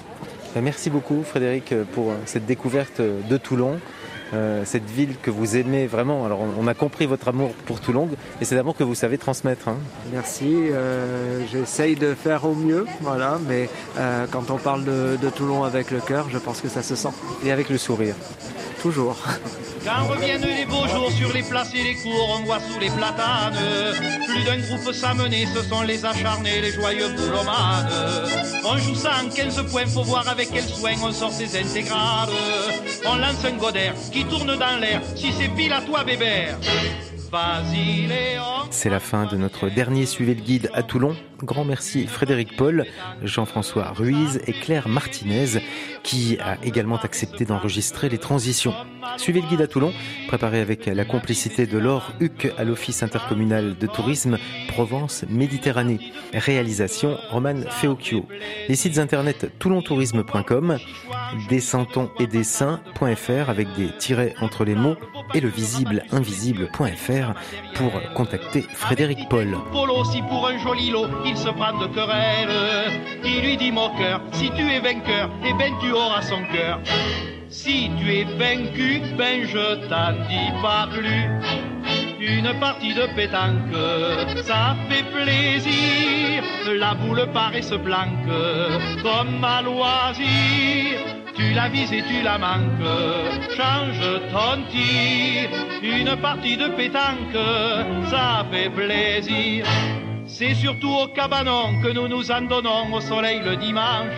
[0.56, 3.78] Ben, Merci beaucoup Frédéric pour euh, cette découverte de Toulon,
[4.34, 6.24] euh, cette ville que vous aimez vraiment.
[6.26, 8.08] Alors on on a compris votre amour pour Toulon
[8.40, 9.68] et c'est d'amour que vous savez transmettre.
[9.68, 9.76] hein.
[10.12, 10.52] Merci.
[10.72, 12.86] euh, J'essaye de faire au mieux.
[13.00, 13.38] Voilà.
[13.48, 13.68] Mais
[13.98, 16.94] euh, quand on parle de, de Toulon avec le cœur, je pense que ça se
[16.96, 17.08] sent.
[17.44, 18.14] Et avec le sourire.
[18.82, 19.16] Toujours.
[19.84, 22.88] Quand reviennent les beaux jours sur les places et les cours, on voit sous les
[22.90, 23.54] platanes
[24.26, 27.88] plus d'un groupe s'amener, ce sont les acharnés, les joyeux boulomanes.
[28.64, 32.28] On joue ça en 15 points, faut voir avec quel soin on sort ces intégrales.
[33.06, 36.58] On lance un godère qui tourne dans l'air, si c'est pile à toi, bébert.
[38.70, 41.14] C'est la fin de notre dernier Suivez le guide à Toulon.
[41.42, 42.84] Grand merci Frédéric Paul,
[43.22, 45.60] Jean-François Ruiz et Claire Martinez
[46.02, 48.74] qui a également accepté d'enregistrer les transitions.
[49.16, 49.92] Suivez le guide à Toulon,
[50.28, 54.38] préparé avec la complicité de Laure Huc à l'Office intercommunal de tourisme
[54.68, 56.12] Provence-Méditerranée.
[56.32, 58.26] Réalisation Roman Feocchio.
[58.68, 60.78] Les sites internet toulontourisme.com,
[61.48, 64.96] descentons et dessins.fr avec des tirets entre les mots
[65.34, 67.34] et le visible invisible.fr
[67.74, 69.56] pour contacter Frédéric Paul.
[71.30, 72.90] Il se prend de querelle,
[73.24, 76.80] il lui dit moqueur, si tu es vainqueur, eh ben tu auras son cœur.
[77.48, 81.28] Si tu es vaincu, ben je t'en dis pas plus.
[82.18, 86.42] Une partie de pétanque, ça fait plaisir.
[86.76, 88.34] La boule paraît se planque
[89.00, 90.98] comme à loisir.
[91.36, 92.90] Tu la vises et tu la manques,
[93.56, 94.02] change
[94.32, 95.48] ton tir.
[95.80, 97.38] Une partie de pétanque,
[98.10, 99.64] ça fait plaisir.
[100.32, 104.14] C'est surtout au cabanon que nous nous en donnons au soleil le dimanche.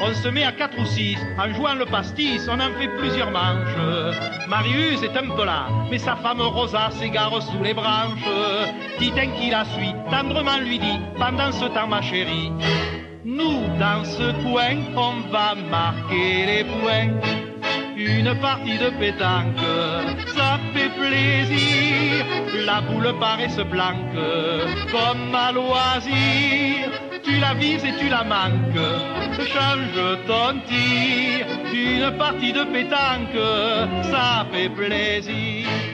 [0.00, 3.30] On se met à quatre ou six, en jouant le pastis, on en fait plusieurs
[3.30, 3.76] manches.
[4.48, 8.24] Marius est un peu là, mais sa femme Rosa s'égare sous les branches.
[8.98, 12.50] Titin qui la suit, tendrement lui dit, pendant ce temps ma chérie,
[13.24, 17.43] nous dans ce coin, on va marquer les points.
[17.96, 19.56] Une partie de pétanque,
[20.34, 22.24] ça fait plaisir.
[22.66, 24.18] La boule paraît se planque
[24.90, 26.90] comme à loisir.
[27.22, 28.84] Tu la vises et tu la manques,
[29.38, 31.46] change ton tir.
[31.72, 35.93] Une partie de pétanque, ça fait plaisir.